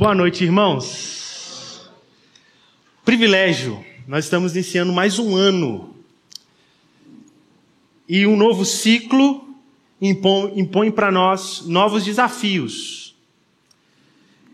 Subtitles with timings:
[0.00, 1.90] Boa noite, irmãos.
[3.04, 5.94] Privilégio, nós estamos iniciando mais um ano.
[8.08, 9.46] E um novo ciclo
[10.00, 13.14] impõe, impõe para nós novos desafios.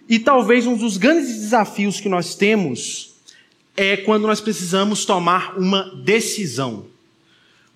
[0.08, 3.14] E talvez um dos grandes desafios que nós temos
[3.76, 6.86] é quando nós precisamos tomar uma decisão.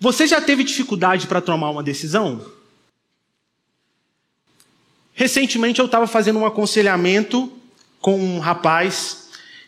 [0.00, 2.44] Você já teve dificuldade para tomar uma decisão?
[5.14, 7.59] Recentemente eu estava fazendo um aconselhamento
[8.00, 9.20] com um rapaz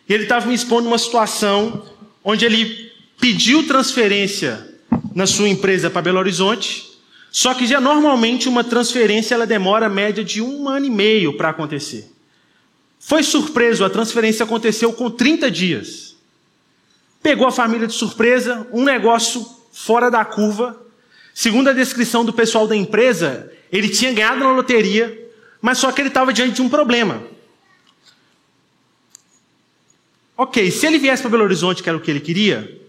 [0.09, 1.87] e ele estava me expondo uma situação
[2.25, 4.69] onde ele pediu transferência
[5.15, 6.91] na sua empresa para Belo Horizonte,
[7.31, 11.49] só que já normalmente uma transferência ela demora média de um ano e meio para
[11.49, 12.11] acontecer.
[12.99, 16.15] Foi surpreso, a transferência aconteceu com 30 dias.
[17.23, 20.79] Pegou a família de surpresa, um negócio fora da curva.
[21.33, 26.01] Segundo a descrição do pessoal da empresa, ele tinha ganhado na loteria, mas só que
[26.01, 27.32] ele estava diante de um problema.
[30.43, 32.81] Ok, se ele viesse para Belo Horizonte, que era o que ele queria,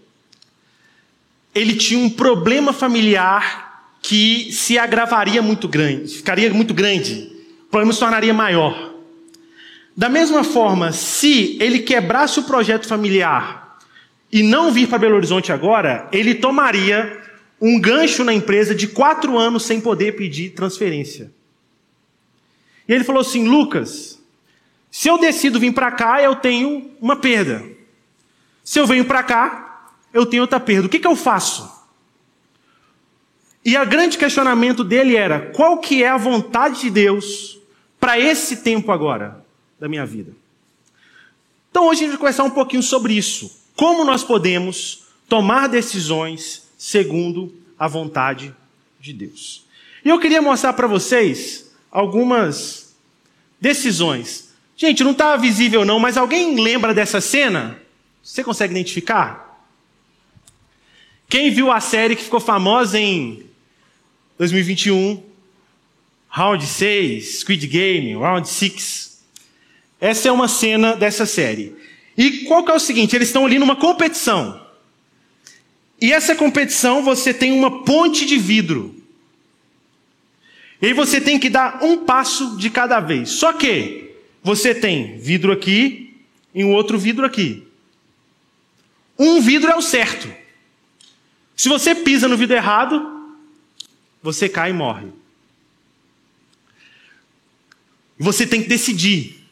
[1.54, 7.30] ele tinha um problema familiar que se agravaria muito grande, ficaria muito grande,
[7.68, 8.92] o problema se tornaria maior.
[9.96, 13.78] Da mesma forma, se ele quebrasse o projeto familiar
[14.32, 17.22] e não vir para Belo Horizonte agora, ele tomaria
[17.60, 21.30] um gancho na empresa de quatro anos sem poder pedir transferência.
[22.88, 24.13] E ele falou assim: Lucas,
[24.94, 27.64] se eu decido vir para cá, eu tenho uma perda.
[28.62, 30.86] Se eu venho para cá, eu tenho outra perda.
[30.86, 31.68] O que, que eu faço?
[33.64, 37.58] E o grande questionamento dele era: qual que é a vontade de Deus
[37.98, 39.44] para esse tempo agora
[39.80, 40.32] da minha vida?
[41.72, 43.50] Então hoje a gente vai conversar um pouquinho sobre isso.
[43.74, 48.54] Como nós podemos tomar decisões segundo a vontade
[49.00, 49.64] de Deus.
[50.04, 52.94] E eu queria mostrar para vocês algumas
[53.60, 54.43] decisões.
[54.76, 57.78] Gente, não está visível não, mas alguém lembra dessa cena?
[58.22, 59.62] Você consegue identificar?
[61.28, 63.44] Quem viu a série que ficou famosa em
[64.38, 65.22] 2021,
[66.28, 69.22] Round 6, Squid Game, Round 6.
[70.00, 71.76] Essa é uma cena dessa série.
[72.16, 73.14] E qual que é o seguinte?
[73.14, 74.60] Eles estão ali numa competição.
[76.00, 78.94] E essa competição você tem uma ponte de vidro.
[80.82, 83.30] E aí você tem que dar um passo de cada vez.
[83.30, 84.03] Só que
[84.44, 86.14] você tem vidro aqui
[86.54, 87.66] e um outro vidro aqui.
[89.18, 90.30] Um vidro é o certo.
[91.56, 93.32] Se você pisa no vidro errado,
[94.22, 95.06] você cai e morre.
[98.18, 99.42] Você tem que decidir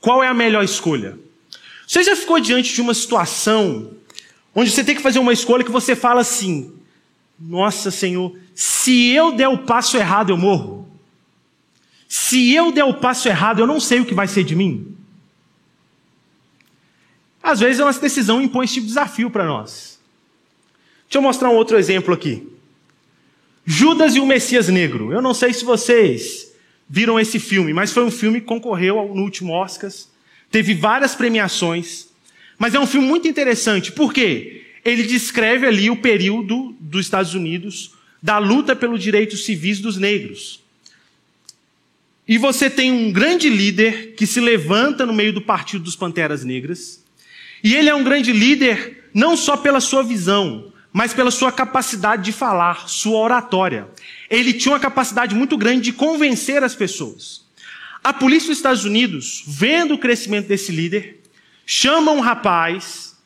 [0.00, 1.18] qual é a melhor escolha.
[1.86, 3.92] Você já ficou diante de uma situação
[4.54, 6.74] onde você tem que fazer uma escolha que você fala assim:
[7.38, 10.85] Nossa Senhor, se eu der o passo errado, eu morro.
[12.08, 14.94] Se eu der o passo errado, eu não sei o que vai ser de mim.
[17.42, 19.98] Às vezes a nossa decisão impõe esse tipo de desafio para nós.
[21.04, 22.46] Deixa eu mostrar um outro exemplo aqui.
[23.64, 25.12] Judas e o Messias Negro.
[25.12, 26.52] Eu não sei se vocês
[26.88, 30.08] viram esse filme, mas foi um filme que concorreu no último Oscars,
[30.50, 32.08] teve várias premiações,
[32.58, 37.92] mas é um filme muito interessante, porque ele descreve ali o período dos Estados Unidos
[38.22, 40.62] da luta pelos direitos civis dos negros.
[42.28, 46.42] E você tem um grande líder que se levanta no meio do partido dos Panteras
[46.44, 47.04] Negras,
[47.62, 52.24] e ele é um grande líder não só pela sua visão, mas pela sua capacidade
[52.24, 53.86] de falar, sua oratória.
[54.28, 57.44] Ele tinha uma capacidade muito grande de convencer as pessoas.
[58.02, 61.20] A polícia dos Estados Unidos, vendo o crescimento desse líder,
[61.64, 63.16] chama um rapaz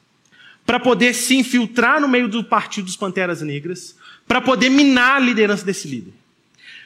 [0.66, 3.96] para poder se infiltrar no meio do partido dos Panteras Negras,
[4.26, 6.12] para poder minar a liderança desse líder.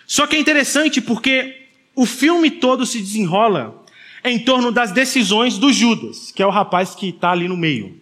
[0.07, 1.64] Só que é interessante porque
[1.95, 3.85] o filme todo se desenrola
[4.25, 8.01] em torno das decisões do Judas, que é o rapaz que está ali no meio,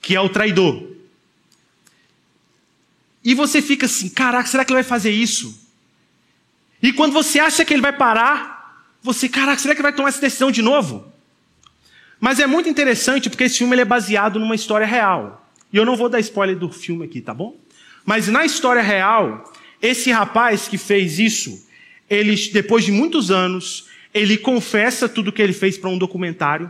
[0.00, 0.82] que é o traidor.
[3.24, 5.68] E você fica assim: caraca, será que ele vai fazer isso?
[6.82, 10.08] E quando você acha que ele vai parar, você, caraca, será que ele vai tomar
[10.08, 11.10] essa decisão de novo?
[12.18, 15.46] Mas é muito interessante porque esse filme é baseado numa história real.
[15.72, 17.56] E eu não vou dar spoiler do filme aqui, tá bom?
[18.04, 19.50] Mas na história real,
[19.80, 21.66] esse rapaz que fez isso,
[22.10, 26.68] ele, depois de muitos anos, ele confessa tudo o que ele fez para um documentário.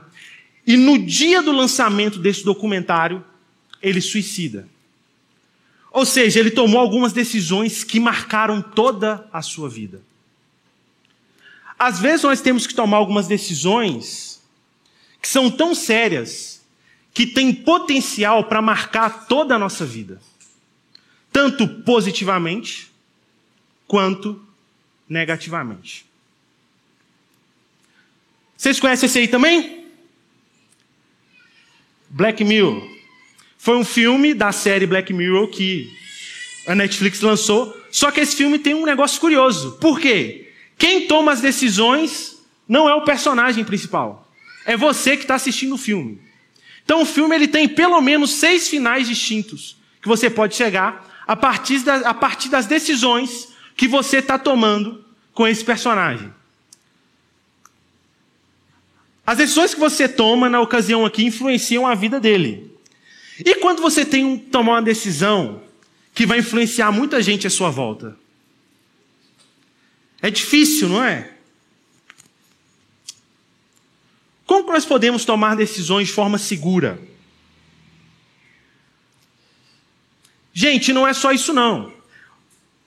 [0.67, 3.25] E no dia do lançamento desse documentário,
[3.83, 4.69] ele suicida.
[5.91, 10.03] Ou seja, ele tomou algumas decisões que marcaram toda a sua vida.
[11.79, 14.43] Às vezes nós temos que tomar algumas decisões
[15.21, 16.61] que são tão sérias
[17.13, 20.21] que têm potencial para marcar toda a nossa vida,
[21.33, 22.91] tanto positivamente
[23.89, 24.41] quanto
[25.11, 26.07] negativamente.
[28.57, 29.87] Vocês conhecem esse aí também?
[32.09, 32.89] Black Mirror.
[33.59, 35.91] Foi um filme da série Black Mirror que
[36.67, 37.77] a Netflix lançou.
[37.91, 39.73] Só que esse filme tem um negócio curioso.
[39.81, 40.53] Por quê?
[40.79, 44.31] Quem toma as decisões não é o personagem principal.
[44.65, 46.21] É você que está assistindo o filme.
[46.85, 51.37] Então o filme ele tem pelo menos seis finais distintos que você pode chegar a
[51.37, 53.50] partir, da, a partir das decisões
[53.81, 56.31] que você está tomando com esse personagem.
[59.27, 62.77] As decisões que você toma na ocasião aqui influenciam a vida dele.
[63.39, 65.63] E quando você tem um, tomar uma decisão
[66.15, 68.19] que vai influenciar muita gente à sua volta?
[70.21, 71.33] É difícil, não é?
[74.45, 77.01] Como nós podemos tomar decisões de forma segura?
[80.53, 81.99] Gente, não é só isso não.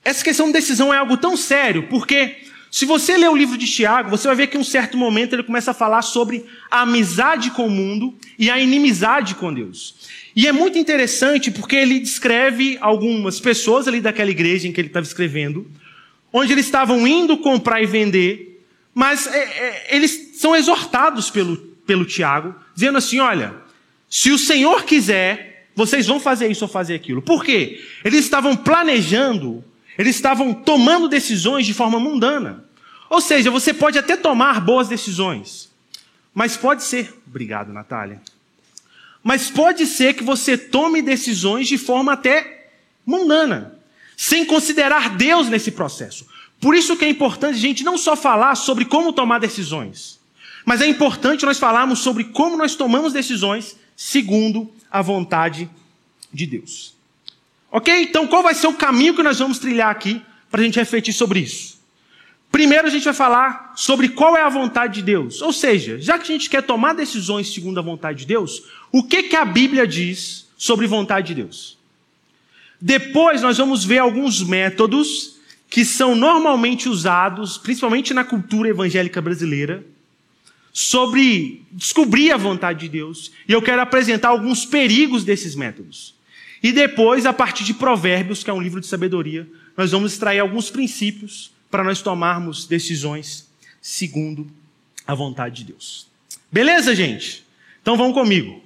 [0.04, 2.38] Essa questão de decisão é algo tão sério, porque
[2.70, 5.34] se você ler o livro de Tiago, você vai ver que em um certo momento
[5.34, 9.96] ele começa a falar sobre a amizade com o mundo e a inimizade com Deus.
[10.36, 14.88] E é muito interessante porque ele descreve algumas pessoas ali daquela igreja em que ele
[14.88, 15.68] estava escrevendo,
[16.34, 22.06] onde eles estavam indo comprar e vender, mas é, é, eles são exortados pelo, pelo
[22.06, 23.54] Tiago, dizendo assim: olha,
[24.10, 27.22] se o Senhor quiser, vocês vão fazer isso ou fazer aquilo.
[27.22, 27.84] Por quê?
[28.04, 29.64] Eles estavam planejando,
[29.98, 32.66] eles estavam tomando decisões de forma mundana.
[33.10, 35.72] Ou seja, você pode até tomar boas decisões,
[36.34, 37.14] mas pode ser.
[37.28, 38.22] Obrigado, Natália.
[39.24, 42.70] Mas pode ser que você tome decisões de forma até
[43.06, 43.80] mundana,
[44.18, 46.28] sem considerar Deus nesse processo.
[46.60, 50.20] Por isso que é importante a gente não só falar sobre como tomar decisões,
[50.66, 55.70] mas é importante nós falarmos sobre como nós tomamos decisões segundo a vontade
[56.34, 56.93] de Deus.
[57.76, 57.92] Ok?
[58.04, 60.22] Então, qual vai ser o caminho que nós vamos trilhar aqui
[60.52, 61.82] para a gente refletir sobre isso?
[62.52, 65.42] Primeiro, a gente vai falar sobre qual é a vontade de Deus.
[65.42, 68.62] Ou seja, já que a gente quer tomar decisões segundo a vontade de Deus,
[68.92, 71.76] o que, que a Bíblia diz sobre vontade de Deus?
[72.80, 75.38] Depois, nós vamos ver alguns métodos
[75.68, 79.84] que são normalmente usados, principalmente na cultura evangélica brasileira,
[80.72, 83.32] sobre descobrir a vontade de Deus.
[83.48, 86.14] E eu quero apresentar alguns perigos desses métodos.
[86.64, 90.40] E depois, a partir de Provérbios, que é um livro de sabedoria, nós vamos extrair
[90.40, 93.50] alguns princípios para nós tomarmos decisões
[93.82, 94.50] segundo
[95.06, 96.08] a vontade de Deus.
[96.50, 97.46] Beleza, gente?
[97.82, 98.64] Então vão comigo.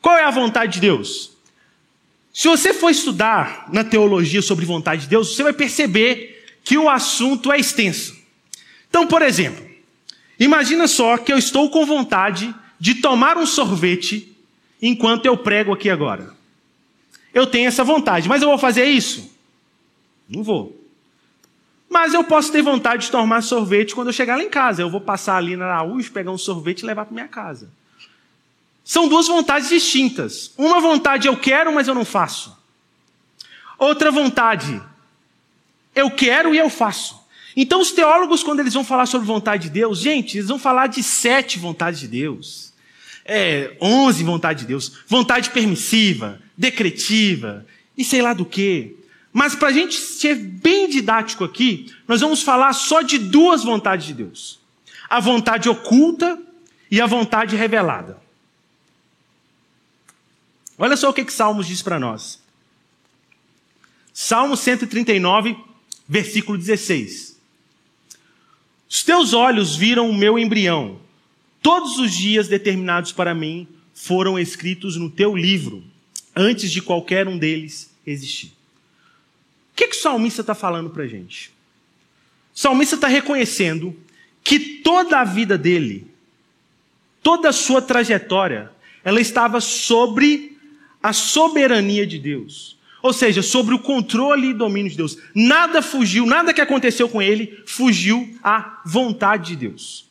[0.00, 1.32] Qual é a vontade de Deus?
[2.32, 6.88] Se você for estudar na teologia sobre vontade de Deus, você vai perceber que o
[6.88, 8.16] assunto é extenso.
[8.88, 9.68] Então, por exemplo,
[10.38, 14.27] Imagina só que eu estou com vontade de tomar um sorvete
[14.80, 16.34] enquanto eu prego aqui agora.
[17.32, 19.30] Eu tenho essa vontade, mas eu vou fazer isso?
[20.28, 20.76] Não vou.
[21.88, 24.82] Mas eu posso ter vontade de tomar sorvete quando eu chegar lá em casa.
[24.82, 27.70] Eu vou passar ali na Araújo, pegar um sorvete e levar para minha casa.
[28.84, 30.52] São duas vontades distintas.
[30.56, 32.56] Uma vontade eu quero, mas eu não faço.
[33.78, 34.82] Outra vontade
[35.94, 37.18] eu quero e eu faço.
[37.56, 40.86] Então, os teólogos, quando eles vão falar sobre vontade de Deus, gente, eles vão falar
[40.86, 42.67] de sete vontades de Deus,
[43.28, 47.66] é, onze vontades de Deus, vontade permissiva, decretiva
[47.96, 48.96] e sei lá do que.
[49.30, 54.06] Mas para a gente ser bem didático aqui, nós vamos falar só de duas vontades
[54.06, 54.58] de Deus:
[55.08, 56.40] a vontade oculta
[56.90, 58.18] e a vontade revelada.
[60.78, 62.40] Olha só o que, que Salmos diz para nós.
[64.14, 65.56] Salmo 139,
[66.08, 67.38] versículo 16.
[68.88, 70.98] Os teus olhos viram o meu embrião.
[71.62, 75.82] Todos os dias determinados para mim foram escritos no teu livro,
[76.34, 78.52] antes de qualquer um deles existir.
[79.72, 81.50] O que, que o salmista está falando para a gente?
[82.54, 83.96] O salmista está reconhecendo
[84.42, 86.06] que toda a vida dele,
[87.22, 88.70] toda a sua trajetória,
[89.04, 90.56] ela estava sobre
[91.02, 92.76] a soberania de Deus.
[93.02, 95.18] Ou seja, sobre o controle e domínio de Deus.
[95.34, 100.07] Nada fugiu, nada que aconteceu com ele fugiu à vontade de Deus.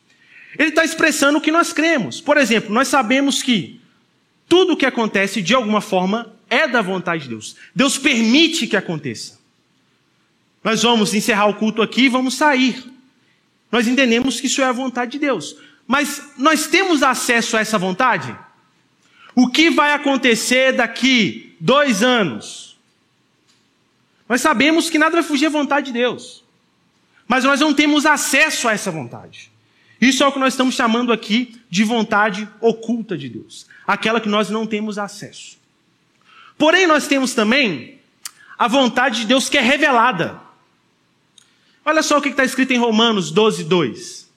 [0.57, 2.21] Ele está expressando o que nós cremos.
[2.21, 3.81] Por exemplo, nós sabemos que
[4.47, 7.55] tudo o que acontece, de alguma forma, é da vontade de Deus.
[7.75, 9.37] Deus permite que aconteça.
[10.63, 12.83] Nós vamos encerrar o culto aqui e vamos sair.
[13.71, 15.55] Nós entendemos que isso é a vontade de Deus.
[15.85, 18.35] Mas nós temos acesso a essa vontade?
[19.35, 22.77] O que vai acontecer daqui dois anos?
[24.27, 26.43] Nós sabemos que nada vai fugir à vontade de Deus.
[27.27, 29.51] Mas nós não temos acesso a essa vontade.
[29.99, 33.65] Isso é o que nós estamos chamando aqui de vontade oculta de Deus.
[33.85, 35.57] Aquela que nós não temos acesso.
[36.57, 37.99] Porém, nós temos também
[38.57, 40.39] a vontade de Deus que é revelada.
[41.83, 44.29] Olha só o que está escrito em Romanos 12, 2.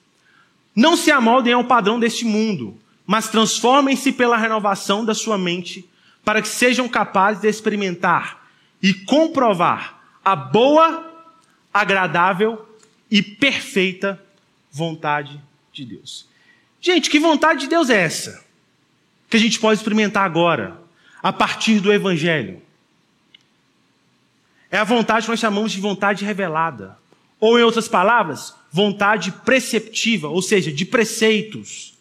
[0.75, 5.87] Não se amoldem ao padrão deste mundo, mas transformem-se pela renovação da sua mente,
[6.23, 8.47] para que sejam capazes de experimentar
[8.81, 11.27] e comprovar a boa,
[11.73, 12.67] agradável
[13.09, 14.21] e perfeita
[14.71, 15.41] vontade
[15.71, 16.27] de Deus.
[16.79, 18.43] Gente, que vontade de Deus é essa?
[19.29, 20.81] Que a gente pode experimentar agora,
[21.21, 22.61] a partir do Evangelho.
[24.69, 26.97] É a vontade que nós chamamos de vontade revelada.
[27.39, 31.93] Ou, em outras palavras, vontade preceptiva, ou seja, de preceitos.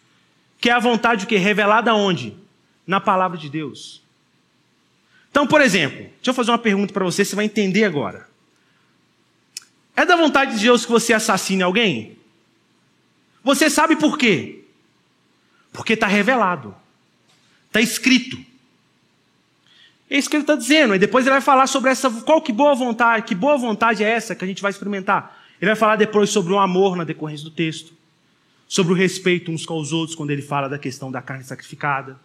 [0.60, 1.36] Que é a vontade o quê?
[1.36, 2.36] Revelada onde?
[2.86, 4.02] Na palavra de Deus.
[5.30, 8.28] Então, por exemplo, deixa eu fazer uma pergunta para você, você vai entender agora.
[9.96, 12.19] É da vontade de Deus que você assassine alguém?
[13.42, 14.64] Você sabe por quê?
[15.72, 16.74] Porque está revelado,
[17.66, 18.38] está escrito.
[20.10, 20.94] É isso que ele está dizendo.
[20.94, 22.10] E depois ele vai falar sobre essa.
[22.10, 25.38] Qual que boa vontade, que boa vontade é essa que a gente vai experimentar?
[25.60, 27.92] Ele vai falar depois sobre o amor na decorrência do texto,
[28.66, 32.18] sobre o respeito uns com os outros, quando ele fala da questão da carne sacrificada.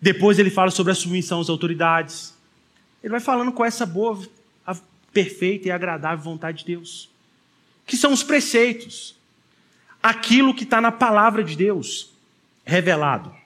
[0.00, 2.36] Depois ele fala sobre a submissão às autoridades.
[3.02, 4.20] Ele vai falando com essa boa,
[5.12, 7.08] perfeita e agradável vontade de Deus,
[7.86, 9.14] que são os preceitos,
[10.02, 12.10] aquilo que está na palavra de Deus
[12.64, 13.42] revelado.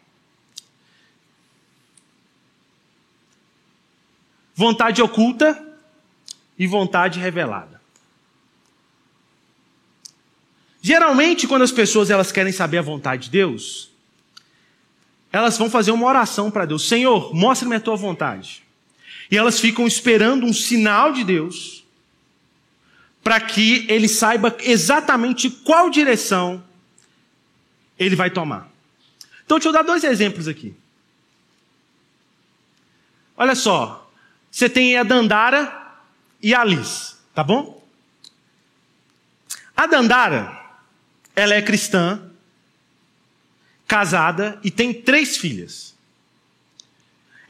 [4.57, 5.63] vontade oculta
[6.59, 7.79] e vontade revelada.
[10.81, 13.91] Geralmente, quando as pessoas elas querem saber a vontade de Deus,
[15.31, 18.63] elas vão fazer uma oração para Deus: Senhor, mostre-me a tua vontade.
[19.31, 21.76] E elas ficam esperando um sinal de Deus
[23.27, 26.63] para que ele saiba exatamente qual direção
[27.99, 28.71] ele vai tomar.
[29.45, 30.77] Então, deixa eu dar dois exemplos aqui.
[33.37, 34.09] Olha só,
[34.49, 35.97] você tem a Dandara
[36.41, 37.85] e a Alice, tá bom?
[39.77, 40.65] A Dandara,
[41.35, 42.31] ela é cristã,
[43.89, 45.97] casada e tem três filhas.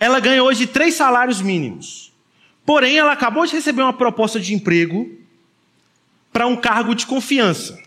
[0.01, 2.11] Ela ganha hoje três salários mínimos.
[2.65, 5.26] Porém, ela acabou de receber uma proposta de emprego
[6.37, 7.83] para um cargo de confiança.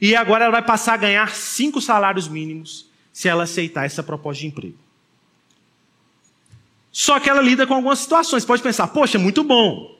[0.00, 4.40] E agora ela vai passar a ganhar cinco salários mínimos se ela aceitar essa proposta
[4.40, 4.76] de emprego.
[6.90, 8.44] Só que ela lida com algumas situações.
[8.44, 9.96] Pode pensar, poxa, muito bom.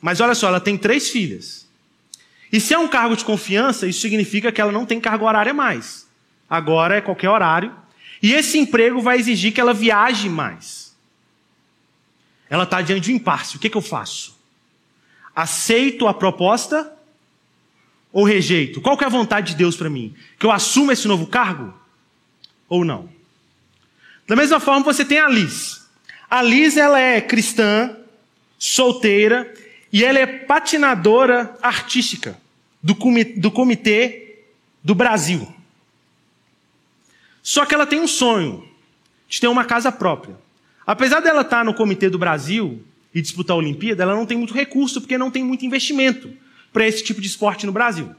[0.00, 1.66] Mas olha só, ela tem três filhas.
[2.52, 5.52] E se é um cargo de confiança, isso significa que ela não tem carga horária
[5.52, 6.06] mais.
[6.48, 7.74] Agora é qualquer horário.
[8.22, 10.96] E esse emprego vai exigir que ela viaje mais.
[12.48, 13.56] Ela está diante de um impasse.
[13.56, 14.37] O que, que eu faço?
[15.38, 16.92] Aceito a proposta
[18.12, 18.80] ou rejeito?
[18.80, 20.12] Qual que é a vontade de Deus para mim?
[20.36, 21.72] Que eu assuma esse novo cargo?
[22.68, 23.08] Ou não?
[24.26, 25.86] Da mesma forma, você tem a Liz.
[26.28, 27.96] A Liz ela é cristã,
[28.58, 29.54] solteira
[29.92, 32.36] e ela é patinadora artística
[32.82, 34.40] do comitê, do comitê
[34.82, 35.54] do Brasil.
[37.44, 38.68] Só que ela tem um sonho
[39.28, 40.36] de ter uma casa própria.
[40.84, 44.54] Apesar dela estar no comitê do Brasil e disputar a Olimpíada, ela não tem muito
[44.54, 46.30] recurso porque não tem muito investimento
[46.72, 48.14] para esse tipo de esporte no Brasil.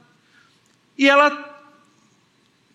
[0.98, 1.50] E ela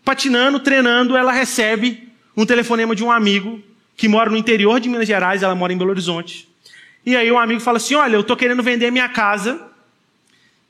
[0.04, 3.62] patinando, treinando, ela recebe um telefonema de um amigo
[3.96, 6.48] que mora no interior de Minas Gerais, ela mora em Belo Horizonte.
[7.06, 9.60] E aí um amigo fala assim: Olha, eu estou querendo vender minha casa.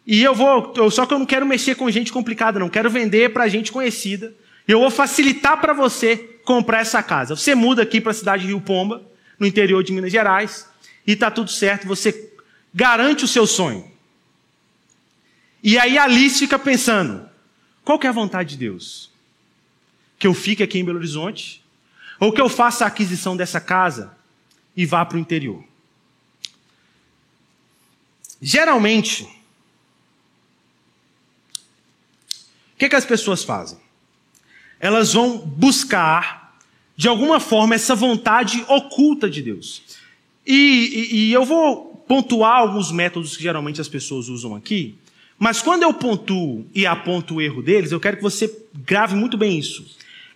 [0.07, 2.69] E eu vou, eu, só que eu não quero mexer com gente complicada, não.
[2.69, 4.35] Quero vender para gente conhecida.
[4.69, 7.35] Eu vou facilitar para você comprar essa casa.
[7.35, 9.03] Você muda aqui para a cidade de Rio Pomba,
[9.39, 10.69] no interior de Minas Gerais,
[11.07, 12.33] e está tudo certo, você
[12.73, 13.91] garante o seu sonho.
[15.63, 17.29] E aí Alice fica pensando:
[17.85, 19.11] qual que é a vontade de Deus?
[20.19, 21.63] Que eu fique aqui em Belo Horizonte,
[22.19, 24.17] ou que eu faça a aquisição dessa casa
[24.77, 25.63] e vá para o interior.
[28.41, 29.25] Geralmente,
[32.75, 33.79] o que, que as pessoas fazem?
[34.79, 36.59] Elas vão buscar,
[36.95, 39.83] de alguma forma, essa vontade oculta de Deus.
[40.47, 44.97] E, e, e eu vou pontuar alguns métodos que geralmente as pessoas usam aqui,
[45.39, 49.37] mas quando eu pontuo e aponto o erro deles, eu quero que você grave muito
[49.37, 49.85] bem isso.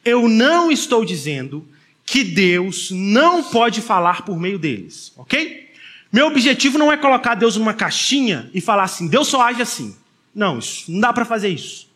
[0.04, 1.66] Eu não estou dizendo
[2.04, 5.68] que Deus não pode falar por meio deles, ok?
[6.10, 9.94] Meu objetivo não é colocar Deus numa caixinha e falar assim, Deus só age assim.
[10.34, 11.88] Não, isso, não dá para fazer isso.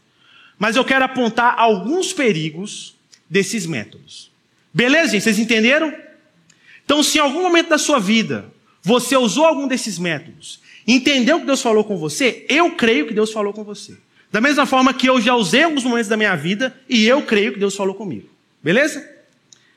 [0.59, 2.95] Mas eu quero apontar alguns perigos
[3.28, 4.31] desses métodos.
[4.73, 5.23] Beleza, gente?
[5.23, 5.92] Vocês entenderam?
[6.85, 11.47] Então, se em algum momento da sua vida você usou algum desses métodos, entendeu que
[11.47, 13.97] Deus falou com você, eu creio que Deus falou com você.
[14.31, 17.53] Da mesma forma que eu já usei alguns momentos da minha vida e eu creio
[17.53, 18.29] que Deus falou comigo.
[18.62, 19.07] Beleza?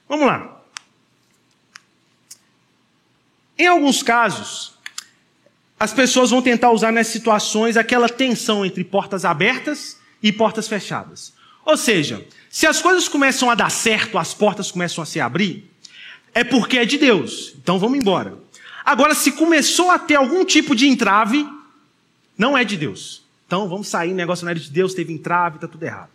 [0.08, 0.62] Vamos lá.
[3.58, 4.74] Em alguns casos,
[5.80, 11.34] as pessoas vão tentar usar nessas situações aquela tensão entre portas abertas e portas fechadas.
[11.66, 15.70] Ou seja, se as coisas começam a dar certo, as portas começam a se abrir,
[16.36, 17.56] é porque é de Deus.
[17.58, 18.38] Então vamos embora.
[18.84, 21.48] Agora, se começou a ter algum tipo de entrave,
[22.38, 23.24] não é de Deus.
[23.48, 26.10] Então vamos sair, negócio não era de Deus, teve entrave, está tudo errado.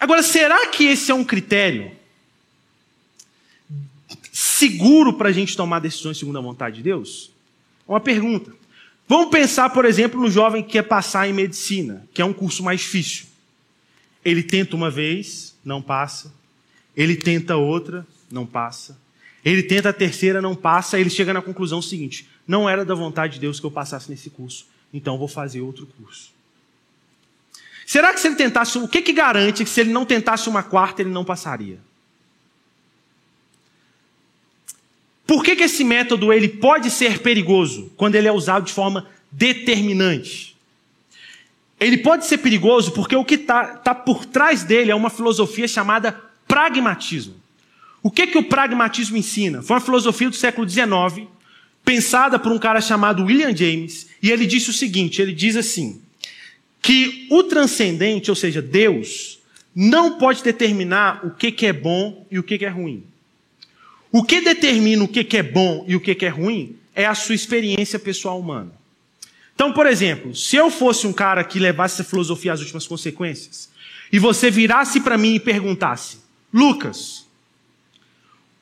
[0.00, 1.92] Agora, será que esse é um critério
[4.32, 7.30] seguro para a gente tomar decisões segundo a vontade de Deus?
[7.86, 8.52] Uma pergunta.
[9.06, 12.62] Vamos pensar, por exemplo, no jovem que quer passar em medicina, que é um curso
[12.62, 13.26] mais difícil.
[14.24, 16.39] Ele tenta uma vez, não passa.
[16.96, 18.98] Ele tenta outra, não passa.
[19.44, 20.98] Ele tenta a terceira, não passa.
[20.98, 24.30] Ele chega na conclusão seguinte: não era da vontade de Deus que eu passasse nesse
[24.30, 26.32] curso, então vou fazer outro curso.
[27.86, 30.62] Será que se ele tentasse, o que, que garante que se ele não tentasse uma
[30.62, 31.78] quarta, ele não passaria?
[35.26, 39.08] Por que, que esse método ele pode ser perigoso quando ele é usado de forma
[39.30, 40.56] determinante?
[41.78, 45.66] Ele pode ser perigoso porque o que está tá por trás dele é uma filosofia
[45.66, 47.36] chamada pragmatismo.
[48.02, 49.62] O que, que o pragmatismo ensina?
[49.62, 51.28] Foi uma filosofia do século XIX,
[51.84, 56.02] pensada por um cara chamado William James, e ele disse o seguinte: ele diz assim
[56.82, 59.38] que o transcendente, ou seja, Deus,
[59.74, 63.04] não pode determinar o que, que é bom e o que, que é ruim.
[64.10, 67.06] O que determina o que, que é bom e o que, que é ruim é
[67.06, 68.72] a sua experiência pessoal humana.
[69.54, 73.68] Então, por exemplo, se eu fosse um cara que levasse essa filosofia às últimas consequências,
[74.10, 76.19] e você virasse para mim e perguntasse,
[76.52, 77.26] Lucas,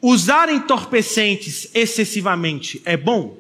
[0.01, 3.39] usar entorpecentes excessivamente é bom?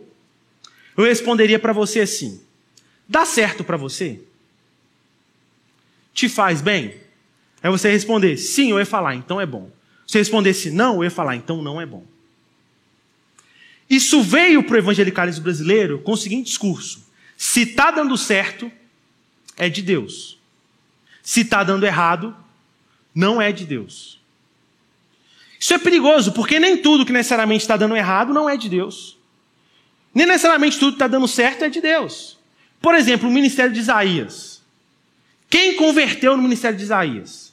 [0.96, 2.40] Eu responderia para você assim:
[3.08, 4.20] dá certo para você?
[6.18, 6.96] te faz bem?
[7.62, 9.70] Aí você responder sim, eu ia falar, então é bom.
[10.04, 12.04] Se respondesse não, eu ia falar, então não é bom.
[13.88, 18.70] Isso veio para o evangelicalismo brasileiro com o seguinte discurso: se está dando certo,
[19.56, 20.36] é de Deus.
[21.22, 22.34] Se está dando errado,
[23.14, 24.17] não é de Deus.
[25.59, 29.16] Isso é perigoso, porque nem tudo que necessariamente está dando errado não é de Deus.
[30.14, 32.38] Nem necessariamente tudo que está dando certo é de Deus.
[32.81, 34.62] Por exemplo, o ministério de Isaías.
[35.51, 37.53] Quem converteu no ministério de Isaías?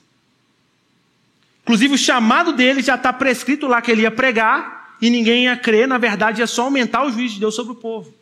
[1.63, 5.57] Inclusive, o chamado dele já está prescrito lá que ele ia pregar e ninguém ia
[5.57, 8.13] crer, na verdade, ia só aumentar o juízo de Deus sobre o povo.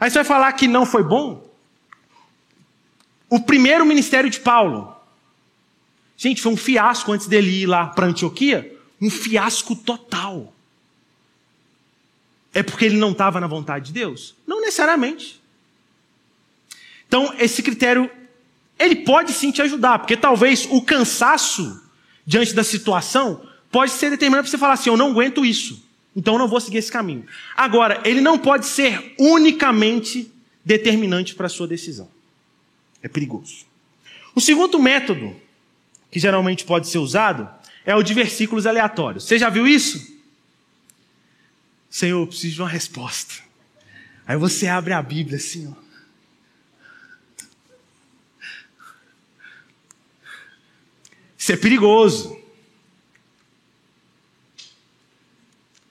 [0.00, 1.46] Aí você vai falar que não foi bom?
[3.28, 4.95] O primeiro ministério de Paulo.
[6.16, 8.74] Gente, foi um fiasco antes dele ir lá para Antioquia.
[9.00, 10.52] Um fiasco total.
[12.54, 14.34] É porque ele não estava na vontade de Deus?
[14.46, 15.40] Não necessariamente.
[17.06, 18.10] Então, esse critério
[18.78, 21.82] ele pode sim te ajudar, porque talvez o cansaço
[22.26, 25.82] diante da situação pode ser determinante para você falar assim: eu não aguento isso,
[26.14, 27.26] então eu não vou seguir esse caminho.
[27.56, 30.30] Agora, ele não pode ser unicamente
[30.64, 32.08] determinante para a sua decisão.
[33.02, 33.64] É perigoso.
[34.34, 35.34] O segundo método
[36.10, 37.48] que geralmente pode ser usado
[37.84, 39.24] é o de versículos aleatórios.
[39.24, 40.16] Você já viu isso?
[41.88, 43.34] Senhor, eu preciso de uma resposta.
[44.26, 45.86] Aí você abre a Bíblia assim, ó.
[51.38, 52.36] Isso é perigoso.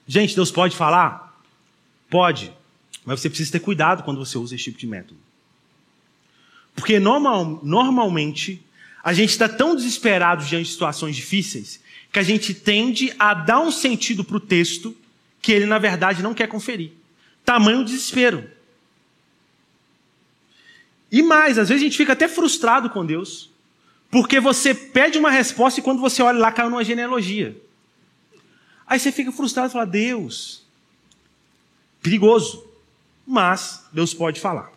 [0.05, 1.41] Gente, Deus pode falar?
[2.09, 2.51] Pode.
[3.05, 5.19] Mas você precisa ter cuidado quando você usa esse tipo de método.
[6.75, 8.64] Porque normal, normalmente
[9.05, 11.79] a gente está tão desesperado diante de situações difíceis
[12.11, 14.97] que a gente tende a dar um sentido para o texto
[15.43, 16.89] que ele, na verdade, não quer conferir.
[17.43, 18.49] Tamanho desespero.
[21.11, 23.51] E mais, às vezes a gente fica até frustrado com Deus,
[24.09, 27.55] porque você pede uma resposta e quando você olha lá caiu numa genealogia.
[28.87, 30.63] Aí você fica frustrado e fala: Deus,
[32.01, 32.65] perigoso.
[33.27, 34.71] Mas Deus pode falar.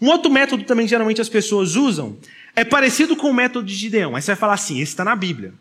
[0.00, 2.18] Um outro método também que geralmente as pessoas usam
[2.58, 4.16] é parecido com o método de Gideão.
[4.16, 5.54] Aí você vai falar assim: esse está na Bíblia.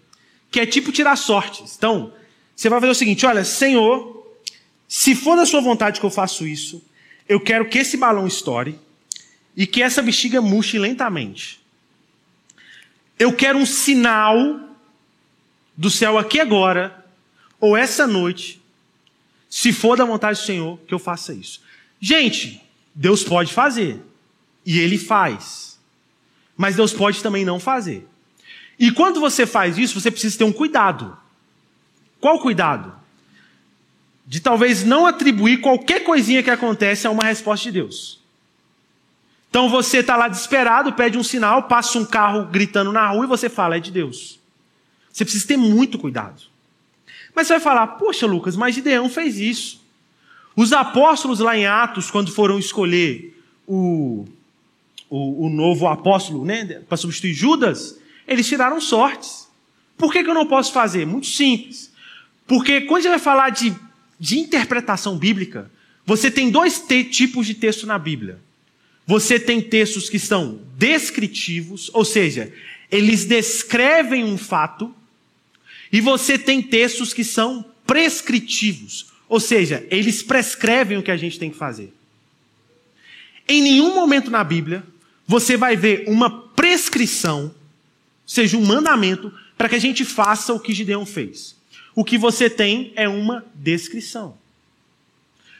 [0.49, 1.75] Que é tipo tirar sortes.
[1.77, 2.11] Então,
[2.55, 4.35] você vai fazer o seguinte: olha, Senhor,
[4.87, 6.83] se for da sua vontade que eu faço isso,
[7.29, 8.79] eu quero que esse balão estoure
[9.55, 11.59] e que essa bexiga murche lentamente.
[13.19, 14.59] Eu quero um sinal
[15.75, 17.05] do céu aqui agora,
[17.59, 18.59] ou essa noite,
[19.47, 21.61] se for da vontade do Senhor, que eu faça isso.
[22.01, 22.59] Gente,
[22.95, 23.99] Deus pode fazer,
[24.65, 25.66] e Ele faz.
[26.57, 28.07] Mas Deus pode também não fazer.
[28.79, 31.15] E quando você faz isso, você precisa ter um cuidado.
[32.19, 32.91] Qual cuidado?
[34.25, 38.19] De talvez não atribuir qualquer coisinha que acontece a uma resposta de Deus.
[39.49, 43.27] Então você está lá desesperado, pede um sinal, passa um carro gritando na rua e
[43.27, 44.39] você fala, é de Deus.
[45.11, 46.43] Você precisa ter muito cuidado.
[47.33, 49.81] Mas você vai falar, poxa, Lucas, mas Gideão fez isso.
[50.55, 54.27] Os apóstolos lá em Atos, quando foram escolher o,
[55.09, 59.47] o, o novo apóstolo, né, para substituir Judas, eles tiraram sortes.
[59.97, 61.05] Por que, que eu não posso fazer?
[61.05, 61.91] Muito simples.
[62.45, 63.73] Porque quando gente vai falar de,
[64.19, 65.71] de interpretação bíblica,
[66.05, 68.39] você tem dois tipos de texto na Bíblia.
[69.05, 72.53] Você tem textos que são descritivos, ou seja,
[72.91, 74.93] eles descrevem um fato,
[75.91, 81.39] e você tem textos que são prescritivos, ou seja, eles prescrevem o que a gente
[81.39, 81.93] tem que fazer.
[83.47, 84.83] Em nenhum momento na Bíblia
[85.27, 87.53] você vai ver uma prescrição,
[88.25, 91.55] seja, um mandamento, para que a gente faça o que Gideão fez.
[91.93, 94.37] O que você tem é uma descrição.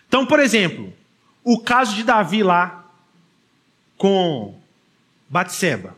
[0.08, 0.93] Então, por exemplo,
[1.43, 2.89] o caso de Davi lá
[3.97, 4.58] com
[5.27, 5.97] Batseba.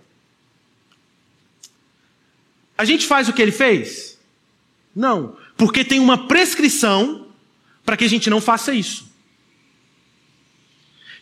[2.77, 4.17] A gente faz o que ele fez?
[4.95, 7.27] Não, porque tem uma prescrição
[7.84, 9.10] para que a gente não faça isso.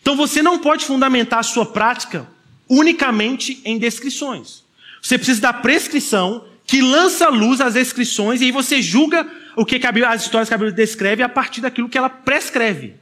[0.02, 2.28] Então você não pode fundamentar a sua prática
[2.70, 4.64] unicamente em descrições.
[5.02, 9.80] Você precisa da prescrição que lança luz às descrições e aí você julga o que,
[9.80, 12.96] que Bíblia, as histórias que a Bíblia descreve a partir daquilo que ela prescreve.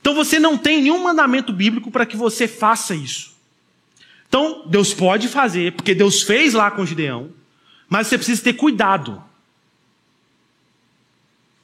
[0.00, 3.34] Então você não tem nenhum mandamento bíblico para que você faça isso.
[4.28, 7.30] Então, Deus pode fazer, porque Deus fez lá com Gideão,
[7.88, 9.22] mas você precisa ter cuidado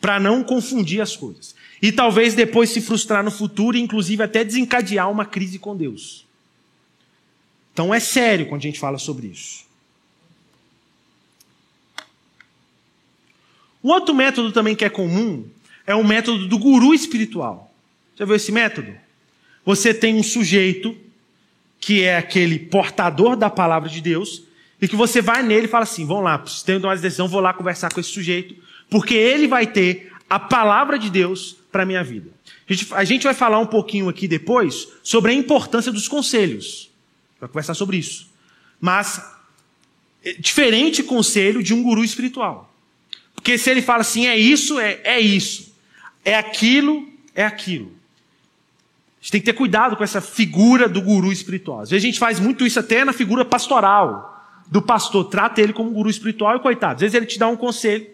[0.01, 1.55] para não confundir as coisas.
[1.83, 6.25] E talvez depois se frustrar no futuro e, inclusive, até desencadear uma crise com Deus.
[7.73, 9.65] Então é sério quando a gente fala sobre isso.
[13.83, 15.49] Um outro método também que é comum
[15.87, 17.73] é o método do guru espiritual.
[18.17, 18.95] Já viu esse método?
[19.65, 20.97] Você tem um sujeito
[21.81, 24.43] que é aquele portador da palavra de Deus
[24.81, 27.41] e que você vai nele e fala assim: vamos lá, tenho de tomar decisão, vou
[27.41, 28.55] lá conversar com esse sujeito,
[28.91, 32.31] porque ele vai ter a palavra de Deus para a minha vida.
[32.93, 36.90] A gente vai falar um pouquinho aqui depois sobre a importância dos conselhos.
[37.41, 38.29] Vai conversar sobre isso.
[38.81, 39.25] Mas,
[40.25, 42.73] é diferente conselho de um guru espiritual.
[43.35, 45.75] Porque se ele fala assim, é isso, é, é isso.
[46.25, 47.87] É aquilo, é aquilo.
[47.87, 51.81] A gente tem que ter cuidado com essa figura do guru espiritual.
[51.81, 54.31] Às vezes a gente faz muito isso até na figura pastoral
[54.67, 55.25] do pastor.
[55.25, 56.95] Trata ele como guru espiritual e coitado.
[56.95, 58.07] Às vezes ele te dá um conselho,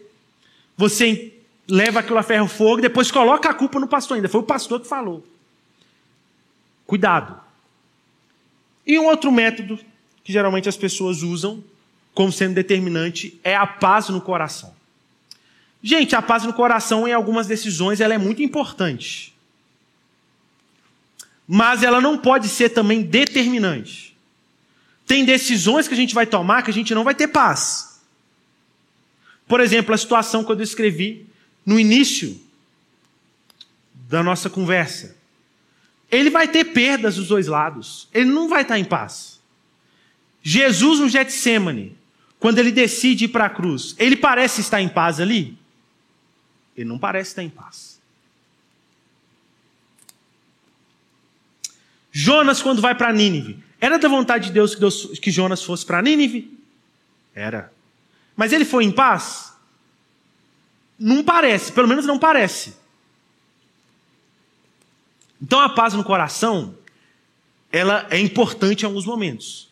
[0.76, 1.32] você
[1.68, 4.28] leva aquilo a ferro fogo e depois coloca a culpa no pastor ainda.
[4.28, 5.24] Foi o pastor que falou.
[6.86, 7.45] Cuidado.
[8.86, 9.78] E um outro método
[10.22, 11.62] que geralmente as pessoas usam
[12.14, 14.74] como sendo determinante é a paz no coração.
[15.82, 19.34] Gente, a paz no coração em algumas decisões ela é muito importante.
[21.46, 24.16] Mas ela não pode ser também determinante.
[25.06, 28.00] Tem decisões que a gente vai tomar que a gente não vai ter paz.
[29.46, 31.26] Por exemplo, a situação que eu descrevi
[31.64, 32.40] no início
[34.08, 35.15] da nossa conversa.
[36.10, 38.08] Ele vai ter perdas dos dois lados.
[38.12, 39.40] Ele não vai estar em paz.
[40.42, 41.96] Jesus no Getsemane,
[42.38, 45.58] quando ele decide ir para a cruz, ele parece estar em paz ali?
[46.76, 48.00] Ele não parece estar em paz.
[52.12, 55.84] Jonas, quando vai para Nínive, era da vontade de Deus que, Deus, que Jonas fosse
[55.84, 56.56] para Nínive?
[57.34, 57.72] Era.
[58.34, 59.52] Mas ele foi em paz?
[60.98, 62.74] Não parece, pelo menos não parece.
[65.40, 66.76] Então a paz no coração,
[67.70, 69.68] ela é importante em alguns momentos,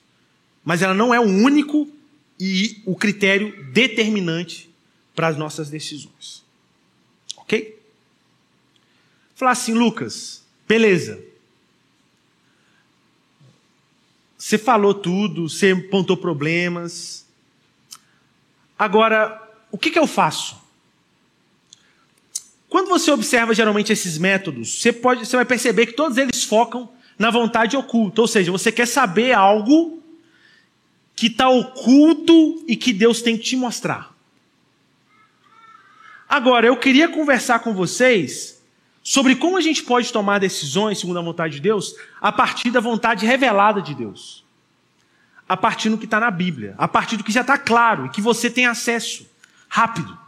[0.64, 1.88] mas ela não é o único
[2.38, 4.70] e o critério determinante
[5.14, 6.44] para as nossas decisões.
[7.36, 7.78] Ok?
[9.34, 11.22] Falar assim, Lucas, beleza.
[14.36, 17.24] Você falou tudo, você apontou problemas.
[18.78, 20.63] Agora, o que, que eu faço?
[22.74, 26.90] Quando você observa geralmente esses métodos, você, pode, você vai perceber que todos eles focam
[27.16, 30.02] na vontade oculta, ou seja, você quer saber algo
[31.14, 34.12] que está oculto e que Deus tem que te mostrar.
[36.28, 38.60] Agora, eu queria conversar com vocês
[39.04, 42.80] sobre como a gente pode tomar decisões segundo a vontade de Deus a partir da
[42.80, 44.44] vontade revelada de Deus.
[45.48, 48.08] A partir do que está na Bíblia, a partir do que já está claro e
[48.08, 49.24] que você tem acesso
[49.68, 50.23] rápido.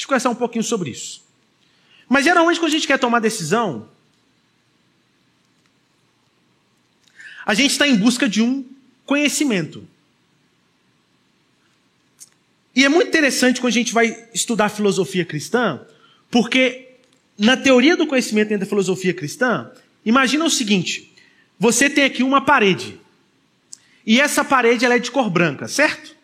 [0.00, 1.22] Deixa eu conversar um pouquinho sobre isso.
[2.08, 3.86] Mas geralmente, quando a gente quer tomar decisão,
[7.44, 8.64] a gente está em busca de um
[9.04, 9.86] conhecimento.
[12.74, 15.86] E é muito interessante quando a gente vai estudar filosofia cristã,
[16.30, 16.94] porque
[17.36, 19.70] na teoria do conhecimento dentro da filosofia cristã,
[20.02, 21.12] imagina o seguinte:
[21.58, 22.98] você tem aqui uma parede.
[24.06, 26.16] E essa parede ela é de cor branca, certo?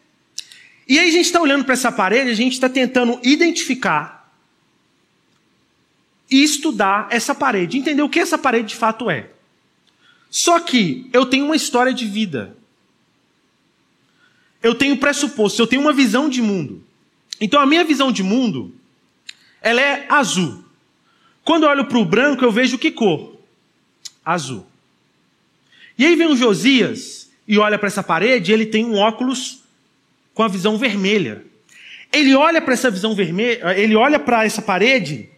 [0.89, 4.33] E aí a gente está olhando para essa parede, a gente está tentando identificar
[6.31, 9.31] e estudar essa parede, entender o que essa parede de fato é.
[10.31, 12.57] Só que eu tenho uma história de vida.
[14.63, 16.85] Eu tenho pressuposto, eu tenho uma visão de mundo.
[17.41, 18.75] Então a minha visão de mundo,
[19.61, 20.65] ela é azul.
[21.45, 23.37] Quando eu olho para o branco, eu vejo que cor?
[24.25, 24.67] Azul.
[25.99, 29.63] E aí vem o Josias e olha para essa parede, ele tem um óculos
[30.37, 31.43] com a visão vermelha.
[32.13, 35.31] Ele olha para essa visão vermelha, ele olha para essa parede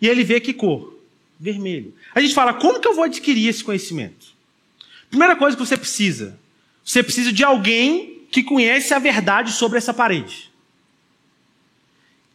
[0.00, 0.98] e ele vê que cor?
[1.38, 1.94] Vermelho.
[2.14, 4.28] A gente fala, como que eu vou adquirir esse conhecimento?
[5.10, 6.38] Primeira coisa que você precisa,
[6.82, 10.50] você precisa de alguém que conhece a verdade sobre essa parede.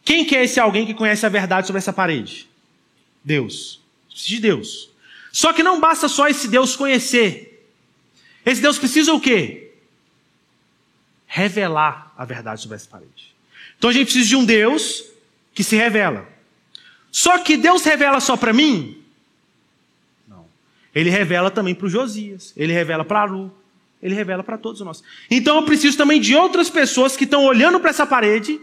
[0.06, 2.48] Quem que é esse alguém que conhece a verdade sobre essa parede?
[3.24, 3.82] Deus.
[4.08, 4.90] Você precisa de Deus.
[5.32, 7.68] Só que não basta só esse Deus conhecer.
[8.46, 9.71] Esse Deus precisa o quê?
[11.34, 13.34] Revelar a verdade sobre essa parede.
[13.78, 15.06] Então a gente precisa de um Deus
[15.54, 16.28] que se revela.
[17.10, 19.02] Só que Deus revela só para mim?
[20.28, 20.46] Não.
[20.94, 22.54] Ele revela também para o Josias.
[22.58, 23.50] Ele revela para Lu.
[24.04, 25.02] Ele revela para todos nós.
[25.30, 28.60] Então eu preciso também de outras pessoas que estão olhando para essa parede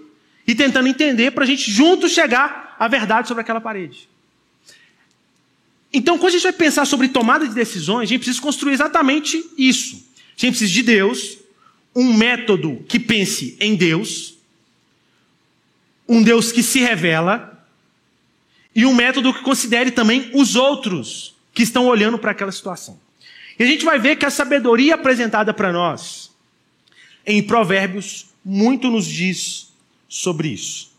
[0.46, 4.08] e tentando entender para a gente juntos chegar à verdade sobre aquela parede.
[5.92, 9.42] Então, quando a gente vai pensar sobre tomada de decisões, a gente precisa construir exatamente
[9.56, 9.96] isso.
[10.36, 11.38] A gente precisa de Deus,
[11.98, 14.36] um método que pense em Deus,
[16.08, 17.66] um Deus que se revela,
[18.72, 23.00] e um método que considere também os outros que estão olhando para aquela situação.
[23.58, 26.30] E a gente vai ver que a sabedoria apresentada para nós
[27.26, 29.72] em Provérbios muito nos diz
[30.08, 30.92] sobre isso.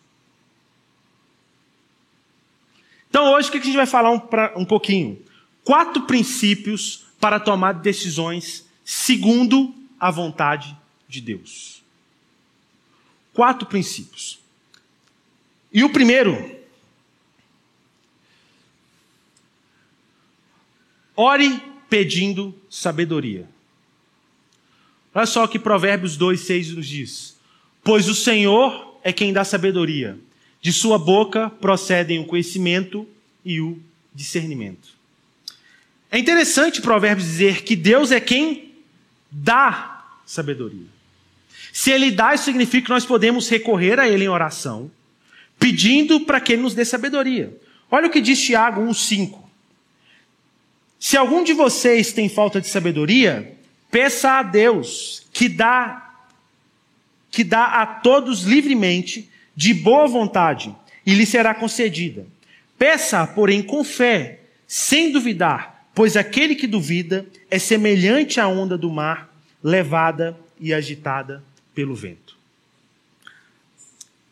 [3.10, 5.18] Então hoje o que a gente vai falar um, pra, um pouquinho?
[5.64, 10.78] Quatro princípios para tomar decisões segundo a vontade
[11.10, 11.84] de Deus.
[13.34, 14.40] Quatro princípios.
[15.74, 16.58] E o primeiro,
[21.16, 23.50] ore pedindo sabedoria.
[25.14, 27.38] Olha só o que Provérbios 2, 6 nos diz.
[27.84, 30.18] Pois o Senhor é quem dá sabedoria.
[30.62, 33.08] De sua boca procedem o conhecimento
[33.44, 33.82] e o
[34.14, 34.90] discernimento.
[36.12, 38.74] É interessante Provérbios dizer que Deus é quem
[39.32, 40.99] dá sabedoria.
[41.72, 44.92] Se Ele dá, isso significa que nós podemos recorrer a Ele em oração,
[45.58, 47.56] pedindo para que Ele nos dê sabedoria.
[47.92, 49.40] Olha o que diz Tiago 1,5.
[51.00, 53.58] Se algum de vocês tem falta de sabedoria,
[53.90, 56.06] peça a Deus, que dá
[57.32, 62.26] que dá a todos livremente, de boa vontade, e lhe será concedida.
[62.76, 68.90] Peça, porém, com fé, sem duvidar, pois aquele que duvida é semelhante à onda do
[68.90, 69.30] mar,
[69.64, 71.44] levada e agitada
[71.80, 72.36] pelo vento.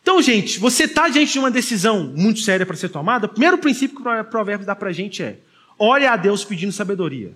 [0.02, 3.24] Então, gente, você está diante de uma decisão muito séria para ser tomada.
[3.24, 5.38] O primeiro princípio que o provérbio dá para a gente é:
[5.78, 7.32] ore a Deus pedindo sabedoria.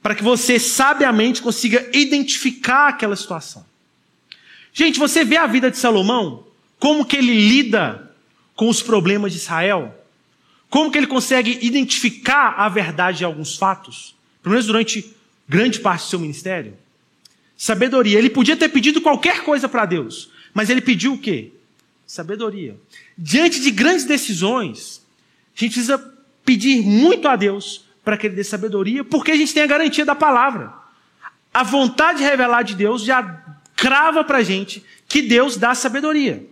[0.00, 3.66] Para que você sabiamente consiga identificar aquela situação.
[4.72, 6.46] Gente, você vê a vida de Salomão,
[6.78, 8.14] como que ele lida
[8.54, 9.92] com os problemas de Israel,
[10.70, 15.16] como que ele consegue identificar a verdade de alguns fatos, pelo menos durante
[15.48, 16.78] grande parte do seu ministério.
[17.58, 18.16] Sabedoria.
[18.16, 21.52] Ele podia ter pedido qualquer coisa para Deus, mas ele pediu o quê?
[22.06, 22.78] Sabedoria.
[23.18, 25.04] Diante de grandes decisões,
[25.54, 29.52] a gente precisa pedir muito a Deus para que Ele dê sabedoria, porque a gente
[29.52, 30.72] tem a garantia da palavra.
[31.52, 33.44] A vontade de revelar de Deus já
[33.76, 36.46] crava para a gente que Deus dá sabedoria.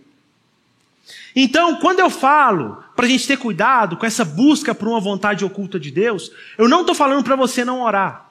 [1.35, 5.45] Então, quando eu falo para a gente ter cuidado com essa busca por uma vontade
[5.45, 8.26] oculta de Deus, eu não estou falando para você não orar.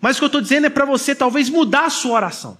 [0.00, 2.58] Mas o que eu estou dizendo é para você talvez mudar a sua oração.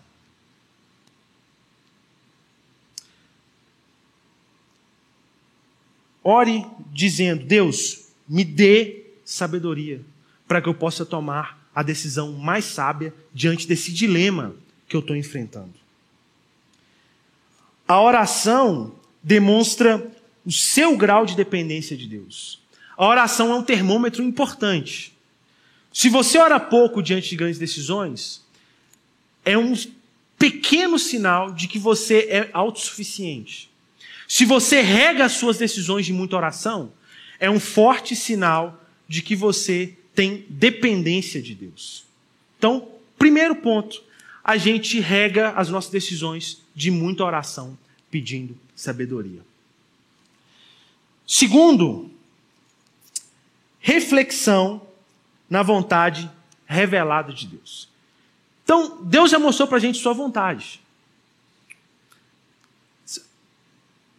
[6.22, 10.00] Ore dizendo: Deus, me dê sabedoria
[10.46, 14.54] para que eu possa tomar a decisão mais sábia diante desse dilema
[14.88, 15.72] que eu estou enfrentando.
[17.86, 20.10] A oração demonstra
[20.44, 22.60] o seu grau de dependência de Deus.
[22.96, 25.16] A oração é um termômetro importante.
[25.92, 28.42] Se você ora pouco diante de grandes decisões,
[29.44, 29.74] é um
[30.38, 33.70] pequeno sinal de que você é autossuficiente.
[34.28, 36.92] Se você rega as suas decisões de muita oração,
[37.38, 42.04] é um forte sinal de que você tem dependência de Deus.
[42.56, 44.02] Então, primeiro ponto,
[44.44, 47.76] a gente rega as nossas decisões de muita oração,
[48.10, 49.40] pedindo sabedoria.
[51.26, 52.10] Segundo,
[53.80, 54.82] reflexão
[55.50, 56.30] na vontade
[56.64, 57.88] revelada de Deus.
[58.62, 60.80] Então, Deus já mostrou para a gente sua vontade.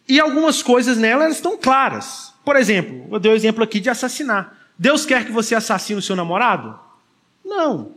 [0.07, 2.33] E algumas coisas nela estão claras.
[2.43, 4.57] Por exemplo, eu dei o um exemplo aqui de assassinar.
[4.77, 6.77] Deus quer que você assassine o seu namorado?
[7.45, 7.93] Não.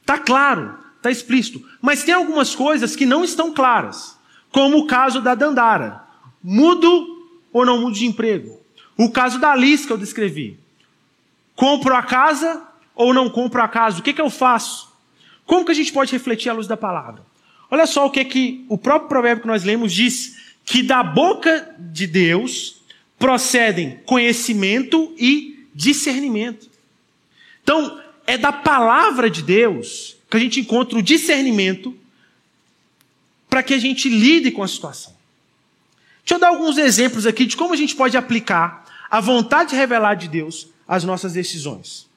[0.00, 1.66] Está claro, está explícito.
[1.82, 4.16] Mas tem algumas coisas que não estão claras,
[4.52, 6.04] como o caso da Dandara.
[6.40, 8.60] Mudo ou não mudo de emprego?
[8.96, 10.60] O caso da Alice que eu descrevi.
[11.56, 12.62] Compro a casa
[12.96, 14.00] ou não compro a casa?
[14.00, 14.92] O que, que eu faço?
[15.44, 17.24] Como que a gente pode refletir à luz da palavra?
[17.70, 21.74] Olha só o que, que o próprio provérbio que nós lemos diz: que da boca
[21.78, 22.82] de Deus
[23.18, 26.68] procedem conhecimento e discernimento.
[27.62, 31.96] Então, é da palavra de Deus que a gente encontra o discernimento
[33.48, 35.14] para que a gente lide com a situação.
[36.22, 40.16] Deixa eu dar alguns exemplos aqui de como a gente pode aplicar a vontade revelada
[40.16, 42.08] de Deus às nossas decisões.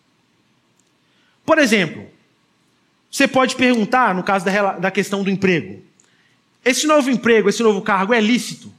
[1.50, 2.08] Por exemplo,
[3.10, 5.82] você pode perguntar, no caso da, da questão do emprego:
[6.64, 8.72] esse novo emprego, esse novo cargo é lícito?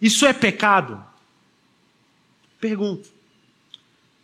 [0.00, 1.04] Isso é pecado?
[2.58, 3.10] Pergunto.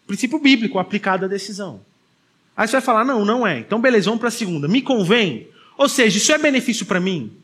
[0.07, 1.85] Princípio bíblico aplicado à decisão.
[2.57, 3.59] Aí você vai falar: não, não é.
[3.59, 4.66] Então, beleza, vamos para a segunda.
[4.66, 5.50] Me convém?
[5.76, 7.37] Ou seja, isso é benefício para mim?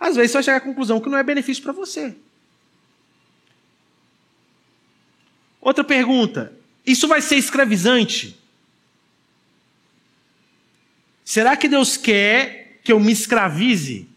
[0.00, 2.16] Às vezes você vai chegar à conclusão que não é benefício para você.
[5.60, 6.54] Outra pergunta:
[6.86, 8.45] isso vai ser escravizante?
[11.26, 14.08] Será que Deus quer que eu me escravize?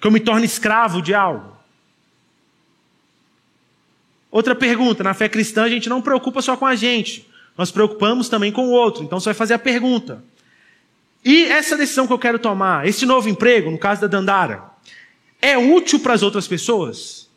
[0.00, 1.54] Que eu me torne escravo de algo?
[4.30, 8.30] Outra pergunta: na fé cristã a gente não preocupa só com a gente, nós preocupamos
[8.30, 9.04] também com o outro.
[9.04, 10.24] Então você vai fazer a pergunta:
[11.22, 14.64] e essa decisão que eu quero tomar, esse novo emprego, no caso da Dandara,
[15.42, 17.28] é útil para as outras pessoas?